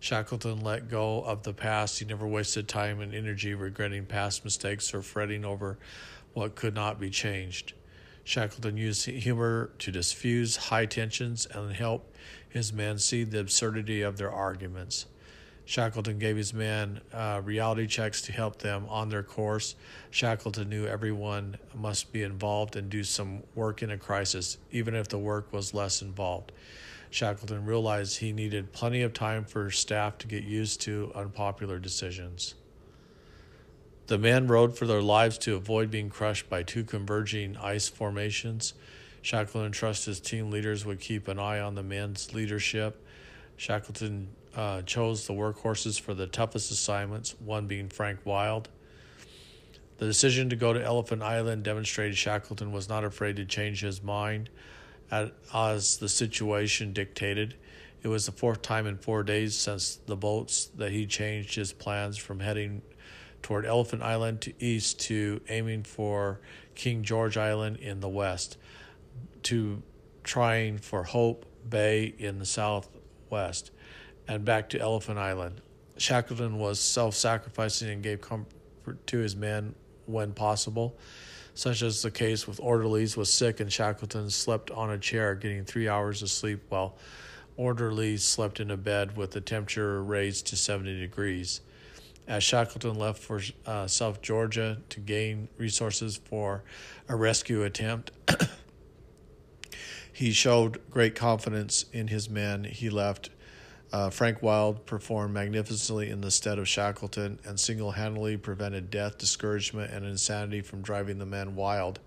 Shackleton 0.00 0.62
let 0.62 0.88
go 0.88 1.20
of 1.20 1.42
the 1.42 1.52
past. 1.52 1.98
He 1.98 2.06
never 2.06 2.26
wasted 2.26 2.68
time 2.68 3.02
and 3.02 3.14
energy 3.14 3.52
regretting 3.52 4.06
past 4.06 4.46
mistakes 4.46 4.94
or 4.94 5.02
fretting 5.02 5.44
over 5.44 5.76
what 6.32 6.54
could 6.54 6.74
not 6.74 6.98
be 6.98 7.10
changed. 7.10 7.74
Shackleton 8.24 8.78
used 8.78 9.04
humor 9.04 9.72
to 9.80 9.92
diffuse 9.92 10.56
high 10.56 10.86
tensions 10.86 11.44
and 11.44 11.70
help 11.74 12.14
his 12.48 12.72
men 12.72 12.96
see 12.96 13.24
the 13.24 13.40
absurdity 13.40 14.00
of 14.00 14.16
their 14.16 14.32
arguments. 14.32 15.04
Shackleton 15.66 16.20
gave 16.20 16.36
his 16.36 16.54
men 16.54 17.00
uh, 17.12 17.42
reality 17.44 17.88
checks 17.88 18.22
to 18.22 18.32
help 18.32 18.60
them 18.60 18.86
on 18.88 19.08
their 19.08 19.24
course. 19.24 19.74
Shackleton 20.10 20.68
knew 20.68 20.86
everyone 20.86 21.58
must 21.74 22.12
be 22.12 22.22
involved 22.22 22.76
and 22.76 22.88
do 22.88 23.02
some 23.02 23.42
work 23.56 23.82
in 23.82 23.90
a 23.90 23.98
crisis, 23.98 24.58
even 24.70 24.94
if 24.94 25.08
the 25.08 25.18
work 25.18 25.52
was 25.52 25.74
less 25.74 26.02
involved. 26.02 26.52
Shackleton 27.10 27.66
realized 27.66 28.18
he 28.18 28.32
needed 28.32 28.72
plenty 28.72 29.02
of 29.02 29.12
time 29.12 29.44
for 29.44 29.70
staff 29.72 30.18
to 30.18 30.28
get 30.28 30.44
used 30.44 30.80
to 30.82 31.10
unpopular 31.16 31.80
decisions. 31.80 32.54
The 34.06 34.18
men 34.18 34.46
rode 34.46 34.78
for 34.78 34.86
their 34.86 35.02
lives 35.02 35.36
to 35.38 35.56
avoid 35.56 35.90
being 35.90 36.10
crushed 36.10 36.48
by 36.48 36.62
two 36.62 36.84
converging 36.84 37.56
ice 37.56 37.88
formations. 37.88 38.74
Shackleton 39.20 39.72
trusted 39.72 40.12
his 40.12 40.20
team 40.20 40.48
leaders 40.48 40.86
would 40.86 41.00
keep 41.00 41.26
an 41.26 41.40
eye 41.40 41.58
on 41.58 41.74
the 41.74 41.82
men's 41.82 42.32
leadership. 42.32 43.04
Shackleton 43.56 44.28
uh, 44.56 44.80
chose 44.82 45.26
the 45.26 45.34
workhorses 45.34 46.00
for 46.00 46.14
the 46.14 46.26
toughest 46.26 46.70
assignments, 46.70 47.34
one 47.44 47.66
being 47.66 47.88
Frank 47.88 48.20
Wild. 48.24 48.70
The 49.98 50.06
decision 50.06 50.50
to 50.50 50.56
go 50.56 50.72
to 50.72 50.82
Elephant 50.82 51.22
Island 51.22 51.62
demonstrated 51.62 52.16
Shackleton 52.16 52.72
was 52.72 52.88
not 52.88 53.04
afraid 53.04 53.36
to 53.36 53.44
change 53.44 53.80
his 53.82 54.02
mind 54.02 54.48
as 55.10 55.98
the 55.98 56.08
situation 56.08 56.92
dictated. 56.92 57.54
It 58.02 58.08
was 58.08 58.26
the 58.26 58.32
fourth 58.32 58.62
time 58.62 58.86
in 58.86 58.98
four 58.98 59.22
days 59.22 59.54
since 59.54 59.96
the 60.06 60.16
boats 60.16 60.66
that 60.76 60.90
he 60.90 61.06
changed 61.06 61.54
his 61.54 61.72
plans 61.72 62.16
from 62.16 62.40
heading 62.40 62.82
toward 63.42 63.64
Elephant 63.64 64.02
Island 64.02 64.40
to 64.42 64.52
east 64.58 65.00
to 65.02 65.40
aiming 65.48 65.84
for 65.84 66.40
King 66.74 67.02
George 67.02 67.36
Island 67.36 67.76
in 67.76 68.00
the 68.00 68.08
west, 68.08 68.58
to 69.44 69.82
trying 70.24 70.78
for 70.78 71.04
Hope, 71.04 71.46
Bay 71.68 72.14
in 72.18 72.38
the 72.38 72.46
southwest 72.46 73.70
and 74.28 74.44
back 74.44 74.68
to 74.70 74.80
Elephant 74.80 75.18
Island. 75.18 75.60
Shackleton 75.98 76.58
was 76.58 76.80
self 76.80 77.14
sacrificing 77.14 77.90
and 77.90 78.02
gave 78.02 78.20
comfort 78.20 79.06
to 79.06 79.18
his 79.18 79.34
men 79.34 79.74
when 80.06 80.32
possible, 80.32 80.96
such 81.54 81.82
as 81.82 82.02
the 82.02 82.10
case 82.10 82.46
with 82.46 82.60
Orde-Lees 82.60 83.16
was 83.16 83.32
sick 83.32 83.60
and 83.60 83.72
Shackleton 83.72 84.30
slept 84.30 84.70
on 84.70 84.90
a 84.90 84.98
chair 84.98 85.34
getting 85.34 85.64
three 85.64 85.88
hours 85.88 86.22
of 86.22 86.30
sleep 86.30 86.62
while 86.68 86.96
Orde-Lees 87.56 88.22
slept 88.22 88.60
in 88.60 88.70
a 88.70 88.76
bed 88.76 89.16
with 89.16 89.30
the 89.30 89.40
temperature 89.40 90.02
raised 90.02 90.46
to 90.48 90.56
70 90.56 91.00
degrees. 91.00 91.60
As 92.28 92.42
Shackleton 92.42 92.98
left 92.98 93.22
for 93.22 93.40
uh, 93.64 93.86
South 93.86 94.20
Georgia 94.20 94.78
to 94.90 95.00
gain 95.00 95.48
resources 95.56 96.16
for 96.16 96.64
a 97.08 97.14
rescue 97.14 97.62
attempt, 97.62 98.10
he 100.12 100.32
showed 100.32 100.80
great 100.90 101.14
confidence 101.14 101.84
in 101.92 102.08
his 102.08 102.28
men. 102.28 102.64
He 102.64 102.90
left. 102.90 103.30
Uh, 103.92 104.10
Frank 104.10 104.42
Wild 104.42 104.84
performed 104.84 105.32
magnificently 105.32 106.10
in 106.10 106.20
the 106.20 106.30
stead 106.30 106.58
of 106.58 106.68
Shackleton 106.68 107.38
and 107.44 107.58
single 107.58 107.92
handedly 107.92 108.36
prevented 108.36 108.90
death, 108.90 109.16
discouragement, 109.18 109.92
and 109.92 110.04
insanity 110.04 110.60
from 110.60 110.82
driving 110.82 111.18
the 111.18 111.26
men 111.26 111.54
wild. 111.54 112.00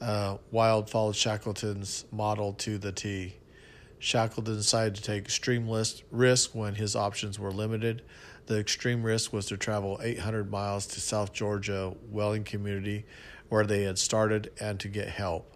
Uh, 0.00 0.36
Wild 0.50 0.90
followed 0.90 1.16
Shackleton's 1.16 2.04
model 2.12 2.52
to 2.54 2.76
the 2.76 2.92
T. 2.92 3.36
Shackleton 3.98 4.56
decided 4.56 4.96
to 4.96 5.02
take 5.02 5.24
extreme 5.24 5.66
risk 6.10 6.54
when 6.54 6.74
his 6.74 6.94
options 6.94 7.38
were 7.38 7.50
limited. 7.50 8.02
The 8.46 8.58
extreme 8.58 9.02
risk 9.02 9.32
was 9.32 9.46
to 9.46 9.56
travel 9.56 9.98
800 10.02 10.50
miles 10.50 10.86
to 10.88 11.00
South 11.00 11.32
Georgia 11.32 11.94
Welling 12.10 12.44
community 12.44 13.06
where 13.48 13.64
they 13.64 13.84
had 13.84 13.98
started 13.98 14.52
and 14.60 14.78
to 14.80 14.88
get 14.88 15.08
help. 15.08 15.50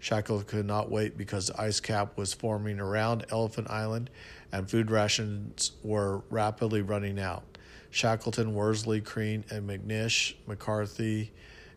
Shackleton 0.00 0.46
could 0.46 0.66
not 0.66 0.90
wait 0.90 1.16
because 1.16 1.48
the 1.48 1.60
ice 1.60 1.78
cap 1.78 2.16
was 2.16 2.32
forming 2.32 2.80
around 2.80 3.26
Elephant 3.30 3.70
Island 3.70 4.10
and 4.50 4.68
food 4.68 4.90
rations 4.90 5.72
were 5.82 6.22
rapidly 6.30 6.82
running 6.82 7.20
out. 7.20 7.44
Shackleton, 7.90 8.54
Worsley, 8.54 9.00
Crean, 9.00 9.44
and 9.50 9.68
McNish, 9.68 10.34
McCarthy, 10.46 11.32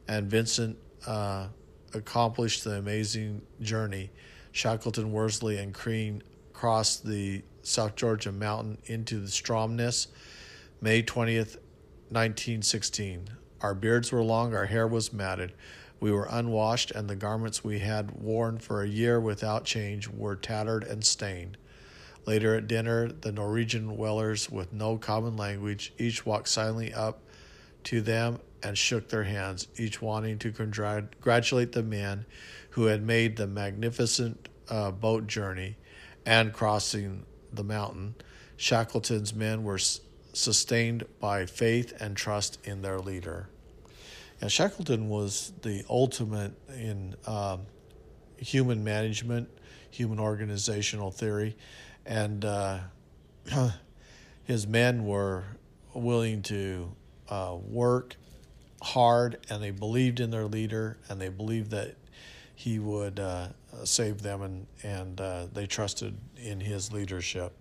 and 0.08 0.30
Vincent 0.30 0.78
uh, 1.06 1.48
accomplished 1.94 2.64
the 2.64 2.72
amazing 2.72 3.42
journey 3.62 4.10
Shackleton, 4.54 5.12
Worsley, 5.12 5.58
and 5.58 5.74
Crean 5.74 6.22
crossed 6.54 7.06
the 7.06 7.42
South 7.64 7.96
Georgia 7.96 8.32
mountain 8.32 8.78
into 8.86 9.20
the 9.20 9.28
Stromness, 9.28 10.08
May 10.80 11.02
20th, 11.02 11.58
1916. 12.10 13.30
Our 13.62 13.74
beards 13.74 14.12
were 14.12 14.22
long, 14.22 14.54
our 14.54 14.68
hair 14.68 14.88
was 14.88 15.12
matted. 15.12 15.54
We 16.04 16.12
were 16.12 16.28
unwashed, 16.30 16.92
and 16.92 17.10
the 17.10 17.16
garments 17.16 17.64
we 17.64 17.80
had 17.80 18.12
worn 18.12 18.58
for 18.58 18.84
a 18.84 18.88
year 18.90 19.22
without 19.22 19.64
change 19.64 20.10
were 20.10 20.36
tattered 20.36 20.84
and 20.84 21.02
stained. 21.02 21.56
Later 22.26 22.56
at 22.56 22.68
dinner, 22.68 23.08
the 23.08 23.32
Norwegian 23.32 23.96
whalers, 23.96 24.50
with 24.50 24.74
no 24.74 24.98
common 24.98 25.38
language, 25.38 25.94
each 25.98 26.26
walked 26.26 26.50
silently 26.50 26.94
up 26.94 27.22
to 27.86 28.02
them 28.02 28.42
and 28.62 28.78
shook 28.78 29.08
their 29.08 29.24
hands, 29.24 29.70
each 29.78 30.02
wanting 30.02 30.40
to 30.40 30.52
congratulate 30.52 31.72
the 31.72 31.84
men 31.84 32.26
who 32.72 32.88
had 32.88 33.02
made 33.02 33.38
the 33.38 33.48
magnificent 33.48 34.50
uh, 34.68 34.92
boat 34.92 35.26
journey 35.26 35.78
and 36.26 36.52
crossing 36.52 37.26
the 37.54 37.64
mountain. 37.64 38.16
Shackleton's 38.58 39.34
men 39.34 39.64
were 39.64 39.76
s- 39.76 40.02
sustained 40.34 41.06
by 41.22 41.46
faith 41.46 41.94
and 42.02 42.18
trust 42.18 42.60
in 42.66 42.82
their 42.82 43.00
leader. 43.00 43.48
And 44.42 44.52
Shackleton 44.52 45.10
was 45.10 45.54
the 45.62 45.84
ultimate 45.90 46.54
in 46.70 47.16
um, 47.26 47.62
human 48.38 48.84
management, 48.84 49.50
human 49.90 50.20
organizational 50.20 51.12
theory, 51.12 51.56
and 52.06 52.44
uh, 52.44 52.80
his 54.44 54.68
men 54.68 55.06
were 55.06 55.44
willing 55.94 56.42
to 56.44 56.92
uh, 57.30 57.56
work 57.68 58.16
hard 58.82 59.38
and 59.50 59.64
they 59.64 59.72
believed 59.72 60.20
in 60.20 60.30
their 60.30 60.46
leader 60.46 60.98
and 61.08 61.22
they 61.22 61.30
believed 61.30 61.72
that 61.72 61.96
he 62.56 62.80
would 62.80 63.20
uh, 63.20 63.48
save 63.86 64.22
them 64.22 64.42
and 64.42 64.68
and 64.84 65.22
uh, 65.22 65.48
they 65.54 65.66
trusted 65.66 66.18
in 66.38 66.60
his 66.60 66.92
leadership. 66.92 67.54